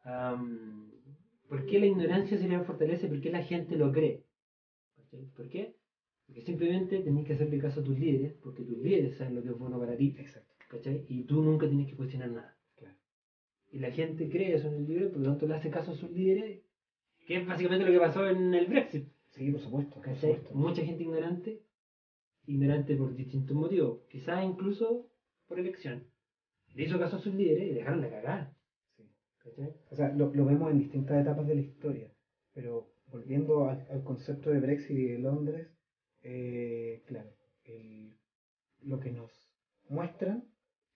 Am, 0.04 0.90
¿Por 1.48 1.66
qué 1.66 1.78
la 1.80 1.86
ignorancia 1.86 2.38
sería 2.38 2.60
fortaleza 2.64 3.06
por 3.08 3.20
qué 3.20 3.30
la 3.30 3.42
gente 3.42 3.76
lo 3.76 3.92
cree? 3.92 4.24
¿Por 5.36 5.48
qué? 5.48 5.76
Porque 6.26 6.42
simplemente 6.42 7.00
tenés 7.00 7.26
que 7.26 7.34
hacerle 7.34 7.58
caso 7.58 7.80
a 7.80 7.84
tus 7.84 7.98
líderes, 7.98 8.34
porque 8.42 8.62
tus 8.62 8.78
líderes 8.78 9.16
saben 9.16 9.34
lo 9.34 9.42
que 9.42 9.50
es 9.50 9.58
bueno 9.58 9.78
para 9.78 9.96
ti. 9.96 10.14
Exacto. 10.18 10.54
¿Cachai? 10.68 11.04
Y 11.08 11.24
tú 11.24 11.42
nunca 11.42 11.68
tienes 11.68 11.88
que 11.88 11.96
cuestionar 11.96 12.30
nada. 12.30 12.56
Claro. 12.76 12.96
Y 13.70 13.78
la 13.78 13.90
gente 13.90 14.28
cree 14.28 14.54
eso 14.54 14.68
en 14.68 14.74
el 14.74 14.86
libro, 14.86 15.10
por 15.10 15.20
lo 15.20 15.26
tanto 15.26 15.46
le 15.46 15.54
hace 15.54 15.70
caso 15.70 15.92
a 15.92 15.94
sus 15.94 16.10
líderes, 16.10 16.62
que 17.26 17.36
es 17.36 17.46
básicamente 17.46 17.86
lo 17.86 17.92
que 17.92 17.98
pasó 17.98 18.28
en 18.28 18.54
el 18.54 18.66
Brexit. 18.66 19.08
Sí, 19.30 19.50
por 19.50 19.60
supuesto. 19.60 20.00
Por. 20.00 20.54
Mucha 20.54 20.84
gente 20.84 21.02
ignorante, 21.02 21.62
ignorante 22.46 22.96
por 22.96 23.14
distintos 23.14 23.56
motivos, 23.56 24.02
quizás 24.08 24.44
incluso 24.44 25.08
por 25.46 25.58
elección. 25.58 26.04
Le 26.74 26.84
hizo 26.84 26.98
caso 26.98 27.16
a 27.16 27.20
sus 27.20 27.34
líderes 27.34 27.70
y 27.70 27.74
dejaron 27.74 28.00
de 28.00 28.10
cagar. 28.10 28.54
Sí. 28.96 29.04
¿cachai? 29.38 29.74
O 29.90 29.96
sea, 29.96 30.12
lo, 30.12 30.32
lo 30.34 30.44
vemos 30.44 30.70
en 30.70 30.78
distintas 30.78 31.20
etapas 31.20 31.46
de 31.46 31.54
la 31.54 31.60
historia, 31.60 32.12
pero 32.52 32.92
volviendo 33.06 33.68
al, 33.68 33.86
al 33.90 34.02
concepto 34.02 34.50
de 34.50 34.60
Brexit 34.60 34.98
y 34.98 35.04
de 35.04 35.18
Londres, 35.18 35.68
eh, 36.24 37.02
claro, 37.06 37.30
el- 37.64 38.12
lo 38.82 38.98
que 38.98 39.10
nos 39.10 39.30
muestran, 39.88 40.44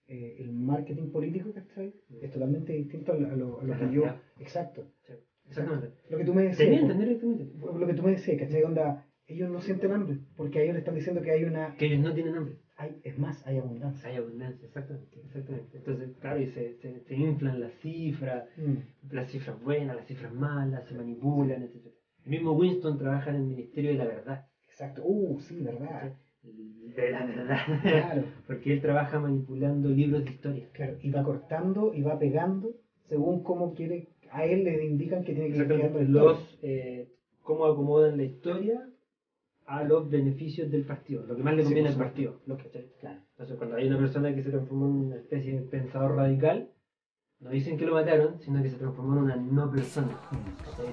eh, 0.06 0.36
el 0.38 0.52
marketing 0.52 1.10
político, 1.10 1.52
¿cachai? 1.52 1.94
Es 2.20 2.30
totalmente 2.30 2.72
distinto 2.72 3.12
a 3.12 3.16
lo, 3.16 3.60
a 3.60 3.64
lo- 3.64 3.76
que 3.78 3.94
yo... 3.94 4.02
Exacto. 4.40 4.90
Sí, 5.06 5.12
Exactamente. 5.46 5.94
Lo 6.10 6.18
que 6.18 6.24
tú 6.24 6.34
me 6.34 6.42
decías, 6.44 6.82
lo 6.88 7.86
que 7.86 7.94
tú 7.94 8.02
me 8.02 8.10
decías, 8.12 8.38
¿cachai? 8.38 8.62
Onda, 8.62 9.06
ellos 9.26 9.50
no 9.50 9.60
sienten 9.60 9.92
hambre, 9.92 10.18
porque 10.36 10.58
a 10.58 10.62
ellos 10.62 10.74
le 10.74 10.78
están 10.80 10.94
diciendo 10.94 11.20
que 11.22 11.30
hay 11.30 11.44
una... 11.44 11.74
que 11.76 11.86
ellos 11.86 12.00
no 12.00 12.12
tienen 12.14 12.34
hambre. 12.34 12.56
Hay, 12.76 13.00
es 13.02 13.18
más, 13.18 13.46
hay 13.46 13.58
abundancia. 13.58 14.08
Hay 14.08 14.16
abundancia, 14.16 14.66
exactamente, 14.66 15.20
exactamente. 15.20 15.76
Entonces, 15.78 16.16
claro, 16.20 16.40
y 16.40 16.46
se, 16.46 16.74
se, 16.74 17.00
se 17.00 17.14
inflan 17.14 17.60
las 17.60 17.72
cifras, 17.80 18.46
Mm, 18.56 18.74
las 19.14 19.30
cifras 19.30 19.60
buenas, 19.62 19.96
las 19.96 20.06
cifras 20.06 20.32
malas, 20.32 20.86
se 20.86 20.94
manipulan, 20.94 21.62
etc. 21.62 21.86
El 22.24 22.30
mismo 22.30 22.52
Winston 22.52 22.96
trabaja 22.98 23.30
en 23.30 23.36
el 23.36 23.42
Ministerio 23.44 23.90
de 23.90 23.96
la 23.96 24.06
Verdad. 24.06 24.47
Exacto. 24.78 25.02
Uh, 25.04 25.38
sí, 25.40 25.60
verdad. 25.60 26.12
De 26.42 27.10
la 27.10 27.26
verdad. 27.26 27.58
Claro. 27.82 28.24
Porque 28.46 28.72
él 28.74 28.80
trabaja 28.80 29.18
manipulando 29.18 29.88
libros 29.88 30.24
de 30.24 30.30
historia. 30.30 30.68
Claro, 30.72 30.96
y 31.02 31.10
va 31.10 31.22
cortando 31.24 31.92
y 31.92 32.02
va 32.02 32.18
pegando 32.18 32.74
según 33.08 33.42
cómo 33.42 33.74
quiere, 33.74 34.08
a 34.30 34.44
él 34.44 34.64
le 34.64 34.84
indican 34.84 35.24
que 35.24 35.32
tiene 35.32 35.48
que 35.50 35.56
ir 35.56 35.62
historia. 35.62 35.90
Los, 36.06 36.58
eh, 36.62 37.08
cómo 37.42 37.64
acomodan 37.64 38.18
la 38.18 38.24
historia 38.24 38.86
a 39.66 39.82
los 39.84 40.10
beneficios 40.10 40.70
del 40.70 40.84
partido, 40.84 41.24
lo 41.26 41.34
que 41.34 41.42
más 41.42 41.56
le 41.56 41.64
conviene 41.64 41.88
al 41.88 41.96
partido. 41.96 42.40
Lo 42.46 42.56
que- 42.56 42.68
claro. 43.00 43.20
Entonces, 43.32 43.56
cuando 43.56 43.76
hay 43.76 43.88
una 43.88 43.98
persona 43.98 44.34
que 44.34 44.42
se 44.42 44.50
transformó 44.50 44.86
en 44.86 44.92
una 45.06 45.16
especie 45.16 45.54
de 45.54 45.60
pensador 45.62 46.16
radical, 46.16 46.68
no 47.40 47.50
dicen 47.50 47.76
que 47.76 47.86
lo 47.86 47.94
mataron, 47.94 48.38
sino 48.40 48.60
que 48.62 48.70
se 48.70 48.76
transformó 48.76 49.12
en 49.16 49.22
una 49.24 49.36
no 49.36 49.70
persona. 49.70 50.08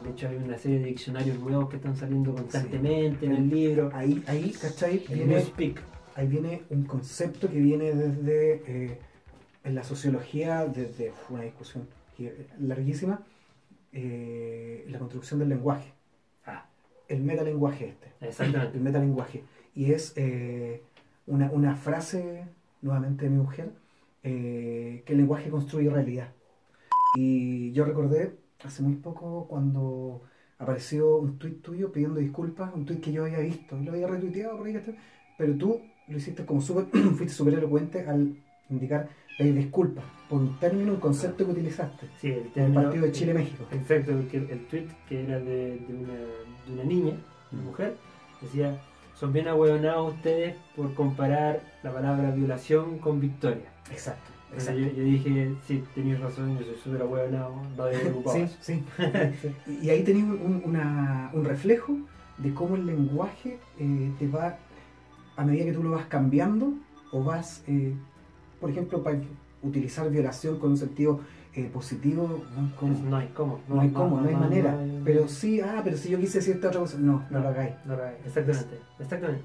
De 0.04 0.10
hecho, 0.12 0.28
hay 0.28 0.36
una 0.38 0.58
serie 0.58 0.80
de 0.80 0.86
diccionarios 0.86 1.40
nuevos 1.40 1.70
que 1.70 1.78
están 1.78 1.96
saliendo 1.96 2.34
constantemente 2.36 3.26
en 3.26 3.32
el 3.34 3.50
libro. 3.50 3.90
Ahí, 3.94 4.24
ahí, 4.28 4.52
¿cachai? 4.52 5.00
Viene, 5.10 5.44
ahí 6.16 6.28
viene 6.28 6.62
un 6.70 6.84
concepto 6.84 7.50
que 7.50 7.60
viene 7.60 7.94
desde, 7.94 8.62
eh, 8.68 9.00
en 9.64 9.74
la 9.76 9.84
sociología, 9.84 10.66
desde 10.66 11.12
fue 11.12 11.38
una 11.38 11.46
discusión 11.46 11.88
que- 12.16 12.48
larguísima, 12.60 13.22
eh, 13.92 14.86
la 14.90 15.00
construcción 15.00 15.40
del 15.40 15.50
lenguaje. 15.50 15.92
Ah, 16.46 16.68
El 17.08 17.24
metalenguaje 17.24 17.90
este. 17.90 18.12
exactamente. 18.22 18.78
el 18.78 18.84
metalenguaje. 18.84 19.44
Y 19.74 19.92
es 19.94 20.14
eh, 20.16 20.84
una, 21.26 21.50
una 21.52 21.76
frase, 21.76 22.46
nuevamente 22.84 23.26
de 23.26 23.32
mi 23.32 23.38
mujer, 23.38 23.72
eh, 24.24 25.02
que 25.06 25.14
el 25.14 25.20
lenguaje 25.20 25.50
construye 25.50 25.90
realidad. 25.90 26.30
Y 27.16 27.72
yo 27.72 27.86
recordé 27.86 28.36
hace 28.64 28.84
muy 28.84 28.96
poco 28.96 29.48
cuando 29.48 30.24
apareció 30.58 31.18
un 31.18 31.38
tuit 31.38 31.62
tuyo 31.62 31.92
pidiendo 31.92 32.20
disculpas, 32.20 32.74
un 32.74 32.86
tuit 32.86 33.02
que 33.02 33.12
yo 33.12 33.24
había 33.26 33.40
visto, 33.40 33.78
y 33.78 33.84
lo 33.86 33.92
había 33.92 34.08
retuiteado 34.08 34.58
por 34.58 34.68
ahí, 34.68 34.82
pero 35.38 35.56
tú 35.56 35.82
lo 36.08 36.18
hiciste 36.18 36.46
como 36.46 36.62
súper, 36.62 36.86
fuiste 37.16 37.30
súper 37.30 37.56
elocuente 37.56 38.06
al 38.08 38.36
indicar 38.70 39.10
pedir 39.38 39.54
disculpas 39.56 40.04
por 40.30 40.40
un 40.42 40.58
término, 40.60 40.94
un 40.94 41.00
concepto 41.00 41.46
que 41.46 41.52
utilizaste 41.52 42.08
Sí, 42.20 42.30
el 42.32 42.52
término- 42.54 42.84
partido 42.84 43.06
de 43.06 43.12
Chile-México. 43.12 43.66
Exacto, 43.72 44.12
porque 44.14 44.38
el, 44.38 44.50
el 44.50 44.66
tweet 44.68 44.88
que 45.10 45.24
era 45.24 45.40
de, 45.40 45.78
de 45.78 45.94
una, 45.94 46.14
de 46.68 46.74
una 46.74 46.84
niña, 46.84 47.14
una 47.52 47.62
mujer, 47.64 47.98
decía, 48.42 48.82
son 49.14 49.32
bien 49.34 49.48
ahueonados 49.48 50.16
ustedes 50.16 50.56
por 50.76 50.94
comparar 50.94 51.62
la 51.84 51.94
palabra 51.94 52.32
violación 52.32 52.98
con 53.00 53.20
victoria. 53.20 53.72
Exacto. 53.92 54.32
Yo, 54.58 54.88
yo 54.88 55.04
dije, 55.04 55.56
sí, 55.68 55.84
tenéis 55.94 56.20
razón, 56.20 56.58
yo 56.58 56.66
soy 56.66 56.76
súper 56.84 57.02
ahueonado, 57.02 57.56
no 57.76 57.86
de 57.86 58.48
Sí, 58.62 58.84
sí. 59.42 59.56
Y, 59.68 59.86
y 59.86 59.90
ahí 59.90 60.04
tenéis 60.04 60.26
un, 60.26 60.62
una- 60.66 61.30
un 61.34 61.46
reflejo 61.46 61.98
de 62.38 62.54
cómo 62.54 62.76
el 62.76 62.86
lenguaje 62.86 63.60
eh, 63.80 64.12
te 64.20 64.28
va, 64.28 64.58
a 65.36 65.46
medida 65.46 65.66
que 65.66 65.74
tú 65.74 65.84
lo 65.84 65.92
vas 65.92 66.06
cambiando, 66.06 66.74
o 67.12 67.24
vas, 67.24 67.64
eh, 67.68 67.94
por 68.60 68.70
ejemplo, 68.70 69.04
para 69.04 69.20
utilizar 69.62 70.10
violación 70.10 70.60
con 70.60 70.72
un 70.72 70.78
sentido 70.78 71.22
eh, 71.54 71.70
positivo, 71.74 72.44
no 73.08 73.18
hay 73.18 73.30
cómo. 73.34 73.60
No 73.70 73.80
hay 73.80 73.90
cómo. 73.90 74.22
No 74.22 74.28
hay 74.28 74.34
no 74.36 74.40
manera. 74.42 74.78
Pero 75.04 75.28
sí, 75.28 75.62
ah, 75.62 75.82
pero 75.84 75.98
si 75.98 76.10
yo 76.10 76.20
quise 76.20 76.40
decir 76.40 76.56
esta 76.56 76.68
otra 76.68 76.82
cosa, 76.82 76.98
no, 77.00 77.26
no 77.30 77.40
lo 77.40 77.48
hagáis. 77.48 77.74
no 77.86 77.96
lo 77.96 78.04
hay. 78.04 78.16
Exactamente, 78.26 78.80
exactamente. 79.00 79.44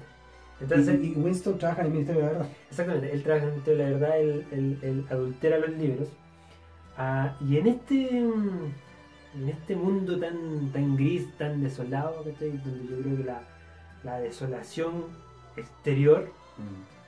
Entonces, 0.61 0.99
y, 1.03 1.07
y 1.07 1.13
Winston 1.15 1.57
trabaja 1.57 1.81
en 1.81 1.87
el 1.87 1.93
Ministerio 1.93 2.21
de 2.21 2.27
la 2.27 2.33
Verdad. 2.33 2.49
Exactamente, 2.69 3.11
él 3.13 3.23
trabaja 3.23 3.43
en 3.45 3.49
el 3.49 3.55
Ministerio 3.55 3.83
de 3.85 3.91
la 3.91 3.97
Verdad, 3.99 4.19
él, 4.21 4.45
él- 4.51 4.77
él 4.81 5.05
adultera 5.09 5.57
los 5.59 5.69
libros. 5.71 6.07
Ah, 6.97 7.35
y 7.47 7.57
en 7.57 7.67
este 7.67 8.09
en 9.33 9.47
este 9.47 9.75
mundo 9.77 10.19
tan, 10.19 10.69
tan 10.73 10.97
gris, 10.97 11.25
tan 11.37 11.61
desolado, 11.63 12.21
¿cachai? 12.23 12.51
donde 12.57 12.83
yo 12.93 13.01
creo 13.01 13.17
que 13.17 13.23
la, 13.23 13.41
la 14.03 14.19
desolación 14.19 15.05
exterior 15.55 16.27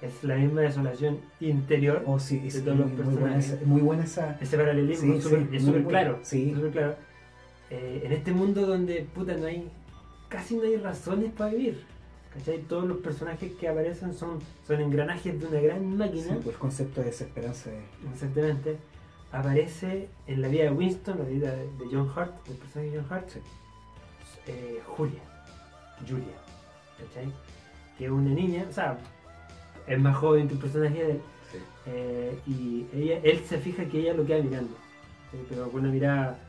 es 0.02 0.24
la 0.24 0.36
misma 0.38 0.62
desolación 0.62 1.20
interior, 1.42 2.02
Oh, 2.06 2.20
sí, 2.20 2.40
De 2.40 2.62
todos 2.62 2.78
los 2.78 2.92
buena 2.96 3.12
personajes. 3.12 3.52
esa, 3.52 3.66
muy 3.66 3.82
buena 3.82 4.04
esa. 4.06 4.38
ese 4.42 4.58
paralelismo 4.58 5.12
Sí, 5.14 5.18
es 5.18 5.24
súper- 5.26 5.48
sí, 6.24 6.54
es 6.56 6.72
claro. 6.72 6.96
Eh, 7.70 8.02
en 8.06 8.12
este 8.14 8.32
mundo 8.32 8.66
donde 8.66 9.06
puta 9.14 9.36
no 9.36 9.46
hay 9.48 9.70
casi 10.30 10.56
no 10.56 10.64
hay 10.64 10.78
razones 10.78 11.32
para 11.34 11.52
vivir. 11.52 11.84
¿Cachai? 12.34 12.60
Todos 12.64 12.86
los 12.86 12.98
personajes 12.98 13.52
que 13.54 13.68
aparecen 13.68 14.14
son, 14.14 14.40
son 14.68 14.82
engranajes 14.82 15.40
de 15.40 15.48
una 15.48 15.60
gran 15.62 15.98
máquina. 15.98 16.24
Sí, 16.24 16.34
pues 16.44 16.56
el 16.56 16.60
concepto 16.60 17.02
de 17.02 17.08
desesperanza. 17.08 17.70
de- 17.70 17.84
Exactamente. 18.14 18.78
Aparece 19.32 20.10
en 20.28 20.42
la 20.42 20.48
vida 20.48 20.64
de 20.66 20.72
Winston, 20.72 21.18
la 21.18 21.26
vida 21.26 21.52
de 21.56 21.68
John 21.92 22.12
Hart, 22.16 22.46
del 22.48 22.58
personaje 22.58 22.92
de 22.92 22.98
John 22.98 23.08
Hart, 23.10 23.30
eh, 24.48 24.80
Julia, 24.86 25.22
Julia, 26.08 26.36
¿cachai? 27.00 27.32
Que 27.98 28.06
es 28.06 28.12
una 28.12 28.30
niña, 28.30 28.66
o 28.70 28.74
sea, 28.74 28.98
es 29.88 30.00
más 30.00 30.16
joven 30.18 30.48
que 30.48 30.54
el 30.54 30.60
personaje 30.60 31.04
de 31.04 31.12
él, 31.12 31.22
eh, 31.88 32.40
y 32.48 32.86
ella, 32.94 33.20
él 33.24 33.40
se 33.48 33.58
fija 33.58 33.86
que 33.86 34.00
ella 34.00 34.14
lo 34.14 34.26
queda 34.26 34.42
mirando, 34.44 34.76
¿sí? 35.32 35.38
pero 35.50 35.70
con 35.70 35.82
una 35.82 35.92
mirada 35.92 36.40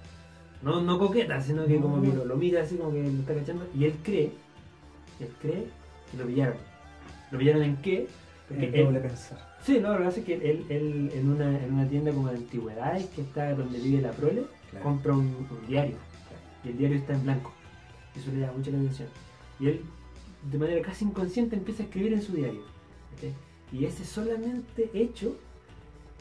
no, 0.63 0.81
no 0.81 0.99
coqueta, 0.99 1.41
sino 1.41 1.67
que 1.67 1.81
como 1.81 2.01
que 2.03 2.09
lo, 2.09 2.25
lo 2.25 2.37
mira 2.37 2.63
así 2.63 2.77
como 2.77 2.93
que 2.93 3.03
lo 3.03 3.21
está 3.21 3.35
cachando, 3.35 3.67
y 3.75 3.85
él 3.85 3.95
cree, 4.03 4.33
él 5.21 5.29
cree 5.41 5.67
que 6.11 6.17
lo 6.17 6.27
pillaron. 6.27 6.57
¿Lo 7.31 7.39
pillaron 7.39 7.63
en 7.63 7.77
qué? 7.79 8.07
Porque 8.49 8.67
el 8.67 8.75
él- 8.75 8.85
doble 8.85 9.01
pensar. 9.01 9.55
Sí, 9.63 9.79
no, 9.81 9.93
lo 9.93 9.99
que 9.99 10.05
pasa 10.05 10.21
es 10.21 10.27
que 10.27 10.35
él, 10.35 10.67
él 10.69 11.11
en, 11.15 11.31
una, 11.31 11.59
en 11.65 11.73
una 11.73 11.89
tienda 11.89 12.13
como 12.13 12.29
de 12.29 12.37
antigüedades 12.37 13.07
que 13.07 13.23
está 13.23 13.55
donde 13.55 13.79
vive 13.81 14.03
la 14.03 14.11
prole, 14.13 14.45
Claro. 14.71 14.85
compra 14.85 15.13
un, 15.15 15.47
un 15.51 15.67
diario. 15.67 15.97
Y 16.65 16.69
el 16.69 16.77
diario 16.79 16.99
está 16.99 17.15
en 17.15 17.23
blanco. 17.23 17.53
Eso 18.15 18.31
le 18.33 18.41
llama 18.41 18.53
mucho 18.59 18.71
la 18.71 18.79
atención. 18.79 19.09
Y 19.61 19.69
él, 19.69 19.81
de 20.51 20.59
manera 20.59 20.83
casi 20.83 21.05
inconsciente, 21.07 21.57
empieza 21.57 21.83
a 21.83 21.87
escribir 21.87 22.13
en 22.13 22.23
su 22.23 22.33
diario. 22.33 22.61
Y 23.73 23.87
ese 23.87 24.05
solamente 24.05 24.91
hecho 24.93 25.37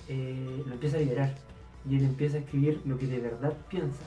eh, 0.07 0.63
lo 0.65 0.73
empieza 0.73 0.97
a 0.97 0.99
liberar. 1.01 1.35
Y 1.89 1.97
él 1.97 2.03
empieza 2.05 2.37
a 2.37 2.39
escribir 2.39 2.81
lo 2.85 2.97
que 2.97 3.07
de 3.07 3.19
verdad 3.19 3.53
piensa 3.69 4.05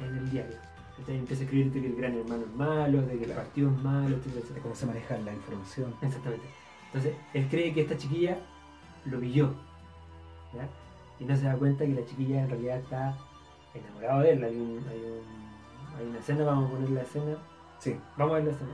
en 0.00 0.14
el 0.18 0.30
diario. 0.30 0.56
¿Ok? 1.02 1.08
Empieza 1.10 1.42
a 1.42 1.44
escribir 1.44 1.72
de 1.72 1.80
que 1.80 1.86
el 1.88 1.96
gran 1.96 2.14
hermano 2.14 2.42
es 2.44 2.54
malo, 2.56 3.02
de 3.02 3.18
que 3.18 3.24
el 3.24 3.32
partido 3.32 3.70
es 3.70 3.82
malo, 3.82 4.16
etcétera, 4.16 4.54
de 4.54 4.60
cómo 4.60 4.74
se 4.74 4.86
maneja 4.86 5.18
la 5.18 5.32
información. 5.32 5.94
Exactamente. 6.02 6.46
Entonces, 6.86 7.14
él 7.34 7.46
cree 7.50 7.72
que 7.74 7.82
esta 7.82 7.96
chiquilla 7.96 8.38
lo 9.04 9.20
pilló. 9.20 9.50
¿ya? 10.54 10.68
Y 11.20 11.24
no 11.24 11.36
se 11.36 11.44
da 11.44 11.56
cuenta 11.56 11.84
que 11.84 11.92
la 11.94 12.04
chiquilla 12.06 12.42
en 12.42 12.50
realidad 12.50 12.78
está 12.78 13.16
enamorada 13.74 14.22
de 14.22 14.32
él. 14.32 14.44
Hay, 14.44 14.56
un, 14.56 14.78
hay, 14.88 14.98
un- 14.98 15.98
hay 15.98 16.06
una 16.06 16.18
escena, 16.18 16.44
vamos 16.44 16.68
a 16.70 16.74
poner 16.74 16.90
la 16.90 17.02
escena. 17.02 17.36
Sí. 17.78 17.96
Vamos 18.16 18.32
a 18.32 18.36
ver 18.36 18.44
la 18.46 18.52
escena. 18.52 18.70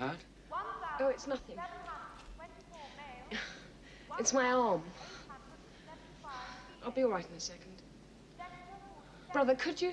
Hurt? 0.00 0.16
Oh, 1.00 1.08
it's 1.08 1.26
nothing. 1.26 1.56
It's 4.18 4.34
my 4.34 4.50
arm. 4.50 4.82
I'll 6.84 6.90
be 6.90 7.04
all 7.04 7.10
right 7.10 7.24
in 7.30 7.36
a 7.36 7.40
second. 7.40 7.72
Brother, 9.32 9.54
could 9.54 9.80
you? 9.80 9.92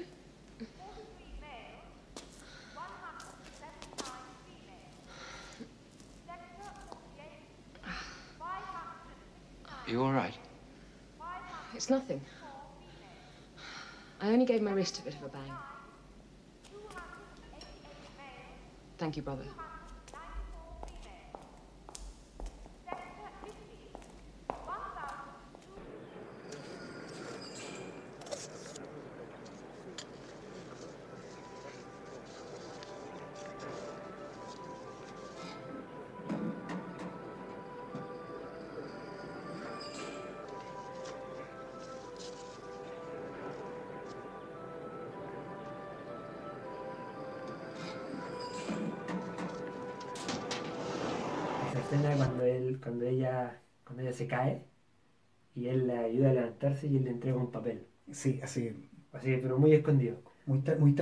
You 9.88 10.04
all 10.04 10.12
right? 10.12 10.34
It's 11.74 11.90
nothing. 11.90 12.20
I 14.20 14.28
only 14.28 14.46
gave 14.46 14.62
my 14.62 14.72
wrist 14.72 15.00
a 15.00 15.04
bit 15.04 15.16
of 15.16 15.24
a 15.24 15.30
bang. 15.30 15.54
Thank 18.98 19.16
you, 19.16 19.22
brother. 19.22 19.46
Se 54.28 54.36
cae 54.36 54.64
y 55.56 55.68
él 55.68 55.88
la 55.88 56.02
ayuda 56.02 56.30
a 56.30 56.34
levantarse 56.34 56.88
y 56.88 56.98
él 56.98 57.04
le 57.06 57.12
entrega 57.12 57.38
un 57.38 57.52
papel. 57.52 57.86
Sí, 58.12 58.40
así, 58.44 58.72
Así, 59.14 59.38
pero 59.42 59.58
muy 59.58 59.74
escondido. 59.74 60.18
muy, 60.46 60.60
tra- 60.60 60.78
muy 60.78 60.94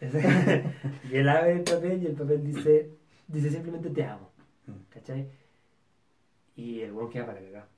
y 1.12 1.16
él 1.16 1.28
abre 1.28 1.52
el 1.52 1.62
papel 1.62 2.02
y 2.02 2.06
el 2.06 2.14
papel 2.14 2.44
dice, 2.44 2.90
dice 3.28 3.50
simplemente 3.50 3.90
te 3.90 4.04
amo. 4.04 4.30
Mm. 4.66 4.72
¿Cachai? 4.90 5.28
Y 6.56 6.80
el 6.80 6.92
buen 6.92 7.08
queda 7.08 7.26
para 7.26 7.40
cagar. 7.40 7.68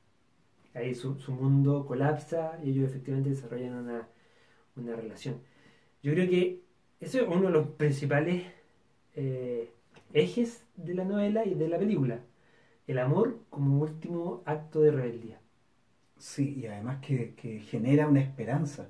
Ahí 0.75 0.95
su, 0.95 1.19
su 1.19 1.33
mundo 1.33 1.85
colapsa 1.87 2.59
y 2.65 2.71
ellos 2.71 2.89
efectivamente 2.89 3.31
desarrollan 3.31 3.75
una, 3.75 4.09
una 4.77 4.97
relación. 4.97 5.41
Yo 6.03 6.13
creo 6.13 6.29
que 6.29 6.63
eso 7.01 7.21
es 7.21 7.29
uno 7.29 7.43
de 7.47 7.51
los 7.51 7.67
principales 7.71 8.45
eh, 9.17 9.71
ejes 10.15 10.65
de 10.77 10.95
la 10.95 11.05
novela 11.05 11.45
y 11.45 11.55
de 11.55 11.69
la 11.69 11.79
película. 11.79 12.21
El 12.91 12.99
amor 12.99 13.39
como 13.51 13.79
último 13.83 14.43
acto 14.47 14.81
de 14.81 14.91
rebeldía. 14.91 15.39
Sí, 16.19 16.59
y 16.61 16.67
además 16.67 16.99
que, 17.01 17.35
que 17.37 17.61
genera 17.61 18.09
una 18.09 18.21
esperanza. 18.21 18.89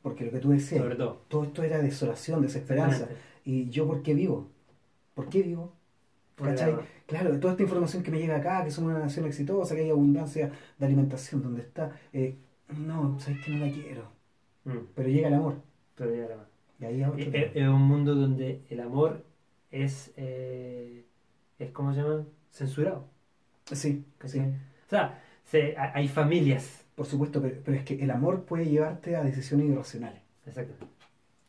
Porque 0.00 0.24
lo 0.24 0.30
que 0.30 0.38
tú 0.38 0.50
decías, 0.50 0.80
Sobre 0.80 0.96
todo. 0.96 1.22
todo 1.28 1.44
esto 1.44 1.62
era 1.62 1.78
desolación, 1.82 2.40
desesperanza. 2.40 3.08
¿Y 3.44 3.68
yo 3.68 3.86
por 3.86 4.02
qué 4.02 4.14
vivo? 4.14 4.48
¿Por 5.14 5.28
qué 5.28 5.42
vivo? 5.42 5.74
El 6.38 6.44
¿Cachai? 6.46 6.70
amor. 6.72 6.84
Claro, 7.06 7.38
toda 7.38 7.52
esta 7.52 7.62
información 7.62 8.02
que 8.02 8.10
me 8.10 8.18
llega 8.18 8.36
acá, 8.36 8.64
que 8.64 8.70
somos 8.70 8.90
una 8.92 9.00
nación 9.00 9.26
exitosa, 9.26 9.74
que 9.74 9.82
hay 9.82 9.90
abundancia 9.90 10.50
de 10.78 10.86
alimentación, 10.86 11.42
donde 11.42 11.60
está, 11.60 11.94
eh, 12.14 12.36
no, 12.78 13.20
sabes 13.20 13.44
que 13.44 13.50
no 13.50 13.66
la 13.66 13.70
quiero. 13.70 14.02
Mm, 14.64 14.78
Pero 14.94 15.08
llega 15.10 15.28
el 15.28 15.34
amor. 15.34 15.56
pero 15.94 16.14
ya 16.14 16.26
la- 16.26 16.48
Y 16.80 16.84
ahí 16.86 17.02
es 17.02 17.08
otro 17.08 17.18
es- 17.20 17.54
es 17.54 17.68
un 17.68 17.82
mundo 17.82 18.14
donde 18.14 18.62
el 18.70 18.80
amor 18.80 19.24
es, 19.70 20.12
eh, 20.16 21.04
es 21.58 21.70
¿cómo 21.72 21.92
se 21.92 22.00
llama? 22.00 22.24
Censurado. 22.50 23.14
Sí, 23.72 24.04
sí. 24.24 24.38
O 24.40 24.88
sea, 24.90 25.22
se- 25.44 25.76
ha- 25.76 25.92
hay 25.94 26.08
familias. 26.08 26.82
por 26.94 27.04
supuesto, 27.06 27.42
pero, 27.42 27.60
pero 27.62 27.76
es 27.76 27.84
que 27.84 28.02
el 28.02 28.10
amor 28.10 28.44
puede 28.46 28.64
llevarte 28.66 29.16
a 29.16 29.22
decisiones 29.22 29.66
irracionales. 29.68 30.22
Exactamente. 30.46 30.86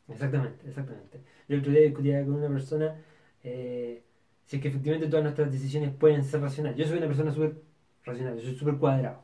Exactamente, 0.10 0.67
exactamente. 0.69 1.19
Yo 1.49 1.56
el 1.56 1.62
otro 1.62 1.71
día 1.73 1.82
discutía 1.82 2.23
con 2.25 2.36
una 2.36 2.49
persona 2.49 2.95
eh, 3.43 4.03
si 4.45 4.58
es 4.58 4.62
que 4.62 4.69
efectivamente 4.69 5.08
todas 5.08 5.23
nuestras 5.23 5.51
decisiones 5.51 5.91
pueden 5.93 6.23
ser 6.25 6.41
racionales. 6.41 6.77
Yo 6.80 6.86
soy 6.88 6.97
una 6.99 7.08
persona 7.08 7.32
súper 7.34 7.62
racional, 8.06 8.36
yo 8.38 8.41
soy 8.43 8.56
súper 8.58 8.77
cuadrado. 8.77 9.23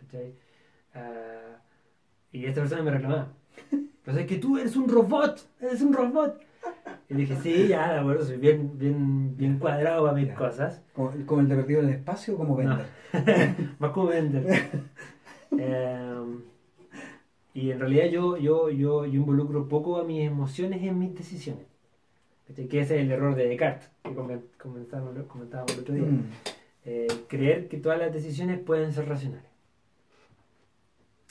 ¿cachai? 0.00 0.34
Ah, 0.94 1.60
y 2.32 2.46
esta 2.46 2.60
persona 2.62 2.82
me 2.82 2.90
reclamaba. 2.92 3.32
Pero 4.04 4.18
es 4.18 4.26
que 4.26 4.36
tú 4.38 4.58
eres 4.58 4.76
un 4.76 4.88
robot, 4.88 5.48
eres 5.60 5.82
un 5.82 5.92
robot. 5.94 6.42
Y 7.08 7.14
dije, 7.14 7.36
sí, 7.36 7.68
ya, 7.68 7.92
de 7.92 8.00
acuerdo, 8.00 8.24
soy 8.24 8.36
bien, 8.38 8.76
bien, 8.78 9.36
bien 9.36 9.58
cuadrado 9.58 10.02
para 10.04 10.16
mis 10.16 10.26
Ya. 10.28 10.34
cosas. 10.34 10.82
Como, 10.92 11.12
como 11.24 11.40
el 11.40 11.48
de 11.48 11.54
perdido 11.56 11.80
en 11.80 11.88
el 11.90 11.94
espacio 11.94 12.34
o 12.34 12.36
como 12.36 12.60
No. 12.60 12.76
vender. 12.78 12.86
Más 13.78 13.90
como 13.92 14.08
vender. 14.08 14.64
Em, 15.52 16.42
y 17.54 17.70
en 17.70 17.78
realidad 17.80 18.06
yo, 18.06 18.36
yo, 18.36 18.68
yo, 18.70 19.06
yo 19.06 19.14
involucro 19.14 19.68
poco 19.68 19.98
a 19.98 20.04
mis 20.04 20.26
emociones 20.26 20.82
en 20.82 20.98
mis 20.98 21.14
decisiones. 21.14 21.64
Que 22.54 22.80
ese 22.80 22.96
es 22.96 23.02
el 23.02 23.10
error 23.10 23.34
de 23.34 23.48
Descartes, 23.48 23.88
que 24.04 24.10
comen- 24.10 24.42
comentábamos, 24.60 25.26
comentábamos 25.26 25.72
el 25.74 25.80
otro 25.80 25.94
día. 25.94 26.04
Mm, 26.06 26.30
Eh, 26.88 27.08
creer 27.28 27.66
que 27.68 27.78
todas 27.78 27.98
las 27.98 28.12
decisiones 28.12 28.60
pueden 28.60 28.92
ser 28.92 29.08
racionales. 29.08 29.50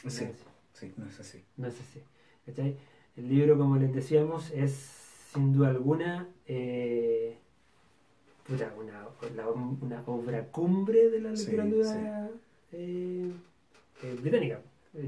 No 0.04 0.10
sí, 0.10 0.26
es 0.26 0.32
así. 0.32 0.44
sí, 0.74 0.94
no 0.98 1.06
es 1.08 1.20
así. 1.20 1.44
No 1.56 1.68
es 1.68 1.80
así. 1.80 2.02
¿cachai? 2.46 2.76
El 3.16 3.30
libro, 3.30 3.58
como 3.58 3.78
les 3.78 3.94
decíamos, 3.94 4.52
es 4.52 5.05
sin 5.36 5.54
duda 5.54 5.68
alguna 5.70 6.28
eh, 6.48 7.38
puta, 8.48 8.74
una, 8.80 10.00
obra 10.06 10.46
cumbre 10.46 11.10
de 11.10 11.20
la 11.20 11.36
Sí, 11.36 11.52
literatura 11.52 12.30
eh, 12.72 13.32
eh, 14.04 14.18
británica. 14.22 14.62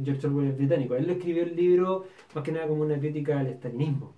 George 0.04 0.28
Orwell 0.28 0.50
es 0.50 0.58
británico. 0.58 0.96
Él 0.96 1.08
lo 1.08 1.14
escribió 1.14 1.44
el 1.44 1.56
libro 1.56 2.06
más 2.36 2.44
que 2.44 2.52
nada 2.52 2.68
como 2.68 2.82
una 2.84 3.00
crítica 3.00 3.40
al 3.40 3.48
estalinismo. 3.48 4.14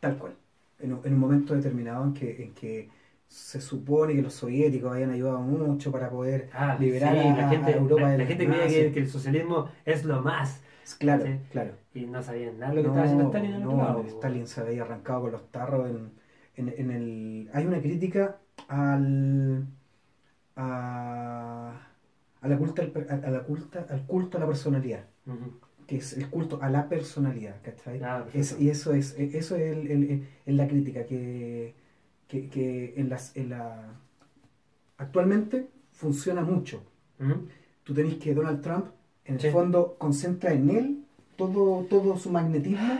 Tal 0.00 0.16
cual. 0.16 0.32
En 0.78 0.94
un, 0.94 1.00
en 1.04 1.12
un 1.12 1.18
momento 1.18 1.54
determinado 1.54 2.04
en 2.04 2.14
que, 2.14 2.42
en 2.42 2.54
que 2.54 2.88
se 3.28 3.60
supone 3.60 4.14
que 4.14 4.22
los 4.22 4.32
soviéticos 4.32 4.92
habían 4.92 5.10
ayudado 5.10 5.40
mucho 5.40 5.92
para 5.92 6.08
poder 6.08 6.48
Ah, 6.54 6.76
liberar 6.80 7.12
sí, 7.12 7.18
a, 7.28 7.36
la 7.36 7.48
gente, 7.50 7.72
a 7.72 7.76
Europa 7.76 8.02
la, 8.02 8.08
de 8.12 8.18
la 8.18 8.24
gente 8.26 8.46
creía 8.46 8.66
que, 8.66 8.92
que 8.92 9.00
el 9.00 9.08
socialismo 9.08 9.68
es 9.84 10.04
lo 10.06 10.22
más. 10.22 10.62
Claro, 10.98 11.24
claro. 11.52 11.72
Y 11.94 12.06
no 12.06 12.22
sabían 12.22 12.58
nada 12.58 12.72
de 12.74 12.76
lo 12.76 12.82
que 12.82 12.88
estaba 12.88 13.04
haciendo 13.04 13.26
Stalin 13.26 13.50
en 13.50 13.56
el 13.56 13.62
no, 13.64 13.70
otro 13.72 13.84
lado. 13.84 14.00
Stalin 14.02 14.46
se 14.46 14.60
había 14.60 14.82
arrancado 14.82 15.22
con 15.22 15.32
los 15.32 15.50
tarros 15.50 15.90
en, 15.90 16.10
en, 16.56 16.74
en 16.76 16.90
el... 16.90 17.50
Hay 17.52 17.66
una 17.66 17.80
crítica 17.80 18.38
al... 18.68 19.66
A, 20.56 21.72
a 22.42 22.48
la 22.48 22.58
culta, 22.58 22.82
a 22.82 23.30
la 23.30 23.44
culta, 23.44 23.86
al 23.88 24.06
culto 24.06 24.36
a 24.36 24.40
la 24.40 24.46
personalidad, 24.46 25.04
que 25.86 25.96
es 25.96 26.12
el 26.16 26.28
culto 26.28 26.58
a 26.62 26.68
la 26.70 26.88
personalidad, 26.88 27.56
¿cachai? 27.62 28.00
Ah, 28.02 28.26
Es- 28.34 28.58
y 28.60 28.68
eso 28.68 28.92
es, 28.92 29.18
e, 29.18 29.38
eso 29.38 29.56
es 29.56 29.62
el- 29.76 29.90
el- 29.90 30.10
el- 30.10 30.28
en 30.46 30.56
la 30.56 30.66
crítica 30.68 31.04
que, 31.06 31.74
que, 32.28 32.48
que 32.48 32.94
en 32.96 33.08
las, 33.08 33.34
en 33.36 33.50
la 33.50 33.94
actualmente 34.98 35.68
funciona 35.92 36.42
mucho. 36.42 36.82
Tú 37.84 37.94
tenés 37.94 38.14
que 38.16 38.34
Donald 38.34 38.60
Trump, 38.62 38.86
en 39.24 39.34
el 39.34 39.40
Sí. 39.40 39.50
fondo, 39.50 39.96
concentra 39.98 40.52
en 40.52 40.70
él 40.70 41.04
todo, 41.36 41.84
todo 41.88 42.16
su 42.18 42.30
magnetismo 42.30 42.98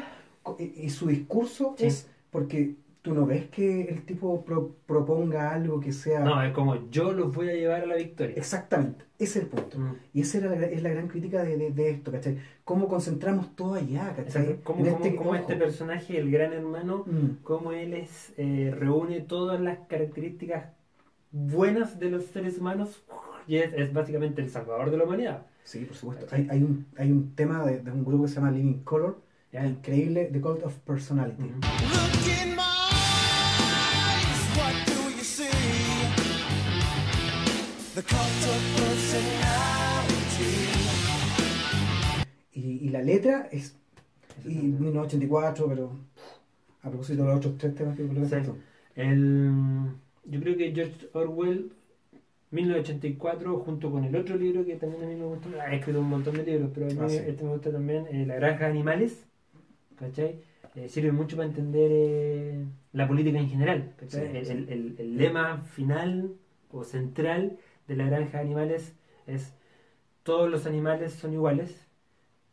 y, 0.59 0.65
y 0.87 0.91
su 0.91 1.07
discurso 1.09 1.75
Sí. 1.79 1.87
es 1.87 2.09
porque 2.31 2.75
tú 3.03 3.15
no 3.15 3.25
ves 3.25 3.49
que 3.49 3.83
el 3.85 4.05
tipo 4.05 4.45
pro- 4.45 4.75
proponga 4.87 5.53
algo 5.55 5.81
que 5.81 5.91
sea... 5.93 6.21
No, 6.21 6.43
es 6.43 6.53
como 6.53 6.91
yo 6.91 7.13
los 7.13 7.35
voy 7.35 7.49
a 7.49 7.55
llevar 7.55 7.83
a 7.83 7.87
la 7.87 7.95
victoria. 7.97 8.37
Exactamente, 8.37 9.05
ese 9.19 9.39
es 9.39 9.45
el 9.45 9.51
punto. 9.51 9.79
Mm. 9.79 9.97
Y 10.13 10.21
esa 10.21 10.39
era 10.39 10.51
la, 10.55 10.67
es 10.67 10.83
la 10.83 10.91
gran 10.91 11.09
crítica 11.09 11.43
de, 11.43 11.57
de- 11.57 11.71
de 11.71 11.91
esto, 11.91 12.13
¿cachai? 12.13 12.39
¿Cómo 12.63 12.89
concentramos 12.89 13.57
todo 13.57 13.75
allá, 13.75 14.13
¿cachai? 14.15 14.61
Cómo, 14.63 14.85
este- 14.85 15.17
cómo 15.17 15.35
este 15.35 15.57
personaje, 15.57 16.19
el 16.19 16.31
gran 16.31 16.53
hermano, 16.53 17.05
Mm. 17.07 17.43
cómo 17.43 17.73
él 17.73 17.95
es, 17.95 18.35
eh, 18.37 18.73
reúne 18.79 19.21
todas 19.23 19.59
las 19.61 19.79
características 19.89 20.67
buenas 21.33 21.99
de 21.99 22.11
los 22.11 22.25
seres 22.27 22.59
humanos 22.59 23.03
y 23.47 23.57
es, 23.57 23.73
es 23.73 23.93
básicamente 23.93 24.43
el 24.43 24.51
salvador 24.51 24.91
de 24.91 24.97
la 24.99 25.05
humanidad. 25.05 25.47
Sí, 25.65 25.85
por 25.85 25.97
supuesto. 25.97 26.27
Hay, 26.33 26.49
hay, 26.51 26.63
un, 26.63 26.87
hay 26.97 27.13
un 27.13 27.35
tema 27.35 27.65
de, 27.65 27.81
de 27.81 27.91
un 27.91 28.05
grupo 28.05 28.25
que 28.25 28.29
se 28.29 28.37
llama 28.37 28.51
Living 28.51 28.83
Color, 28.85 29.21
increíble, 29.67 30.31
The 30.33 30.41
Cult 30.41 30.65
of 30.65 30.79
Personality. 30.85 31.53
Y, 42.53 42.61
y 42.61 42.89
la 42.91 43.03
letra 43.03 43.49
es 43.51 43.77
y 44.45 44.55
1984, 44.55 45.69
pero 45.69 45.91
a 46.83 46.89
propósito 46.89 47.23
de 47.23 47.29
los 47.29 47.39
otros 47.39 47.59
tres 47.59 47.75
temas 47.75 47.97
que 47.97 48.07
colocaste 48.07 48.37
Sí. 48.37 48.57
El, 48.95 49.93
yo 50.25 50.41
creo 50.41 50.57
que 50.57 50.73
George 50.73 51.09
Orwell, 51.13 51.73
1984, 52.51 53.59
junto 53.61 53.91
con 53.91 54.05
el 54.05 54.15
otro 54.17 54.37
libro 54.37 54.65
que 54.65 54.77
también 54.77 55.05
a 55.05 55.07
mí 55.07 55.15
me 55.15 55.25
gusta, 55.27 55.49
ha 55.63 55.75
escrito 55.75 56.01
un 56.01 56.09
montón 56.09 56.35
de 56.35 56.45
libros, 56.45 56.71
pero 56.75 56.87
a 56.87 56.91
mí 56.91 56.97
Ah, 57.01 57.09
sí. 57.09 57.19
este 57.27 57.45
me 57.45 57.51
gusta 57.53 57.71
también, 57.71 58.07
eh, 58.11 58.27
La 58.27 58.35
Granja 58.37 58.65
de 58.65 58.71
Animales, 58.71 59.25
¿cachai? 59.97 60.41
Eh, 60.75 60.89
sirve 60.89 61.13
mucho 61.13 61.37
para 61.37 61.49
entender 61.49 61.91
eh, 61.93 62.65
la 62.93 63.07
política 63.09 63.39
en 63.39 63.49
general, 63.49 63.93
¿cachai? 63.97 64.31
Sí, 64.31 64.37
el, 64.37 64.47
sí. 64.47 64.53
el- 64.53 64.69
el- 64.69 64.95
el 64.99 65.17
lema 65.17 65.59
final 65.63 66.33
o 66.71 66.85
central 66.85 67.59
de 67.89 67.97
La 67.97 68.07
Granja 68.07 68.39
de 68.39 68.45
Animales 68.45 68.95
es 69.27 69.53
todos 70.23 70.51
los 70.51 70.67
animales 70.67 71.13
son 71.15 71.33
iguales, 71.33 71.87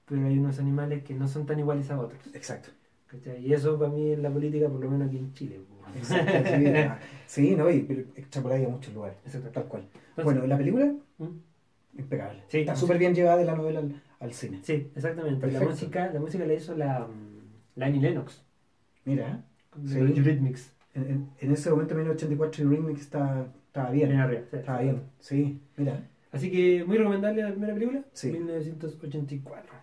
pero 0.05 0.25
hay 0.25 0.37
unos 0.39 0.59
animales 0.59 1.03
que 1.03 1.13
no 1.13 1.27
son 1.27 1.45
tan 1.45 1.59
iguales 1.59 1.91
a 1.91 1.99
otros. 1.99 2.21
Exacto. 2.33 2.69
¿Cachai? 3.07 3.45
Y 3.45 3.53
eso 3.53 3.77
para 3.79 3.91
mí 3.91 4.11
es 4.11 4.19
la 4.19 4.29
política, 4.31 4.67
por 4.69 4.79
lo 4.83 4.89
menos 4.91 5.07
aquí 5.07 5.17
en 5.17 5.33
Chile. 5.33 5.59
pues. 5.59 5.77
Exacto, 5.97 6.49
sí, 7.27 7.47
sí, 7.49 7.55
no, 7.55 7.69
y 7.69 7.79
pero 7.83 8.01
extrapoláis 8.15 8.65
a 8.67 8.69
muchos 8.69 8.93
lugares. 8.93 9.17
Exacto. 9.25 9.49
Tal 9.49 9.63
cual. 9.65 9.83
Entonces- 9.83 10.23
bueno, 10.25 10.45
la 10.47 10.57
película, 10.57 10.93
¿Mm? 11.17 11.25
impecable. 11.99 12.43
Sí, 12.49 12.59
Está 12.59 12.75
súper 12.75 12.97
bien 12.97 13.15
llevada 13.15 13.37
de 13.37 13.45
la 13.45 13.55
novela 13.55 13.79
al, 13.79 14.01
al 14.19 14.33
cine. 14.33 14.59
Sí, 14.63 14.91
exactamente. 14.95 15.49
La 15.51 15.61
música, 15.61 16.11
la 16.13 16.19
música 16.19 16.45
la 16.45 16.53
hizo 16.53 16.75
la, 16.75 16.99
mm, 17.07 17.79
la 17.79 17.85
Annie 17.87 18.01
Lennox, 18.01 18.43
Mira, 19.05 19.43
Sí. 19.85 19.97
Eurythmics. 19.99 20.73
en, 20.95 21.03
en- 21.03 21.29
en 21.39 21.51
ese 21.51 21.69
momento, 21.69 21.93
en 21.93 21.99
1984, 21.99 22.63
el 22.63 22.69
remix 22.69 23.01
está, 23.01 23.47
estaba 23.67 23.91
bien. 23.91 24.09
Bien 24.09 24.19
arriba, 24.21 24.41
sí. 24.51 24.57
Estaba 24.57 24.81
bien, 24.81 25.01
sí, 25.19 25.61
mira. 25.77 26.03
Así 26.31 26.51
que 26.51 26.83
muy 26.83 26.97
recomendable 26.97 27.41
la 27.41 27.51
primera 27.51 27.73
película, 27.73 28.03
Sí. 28.11 28.31
1984. 28.31 29.76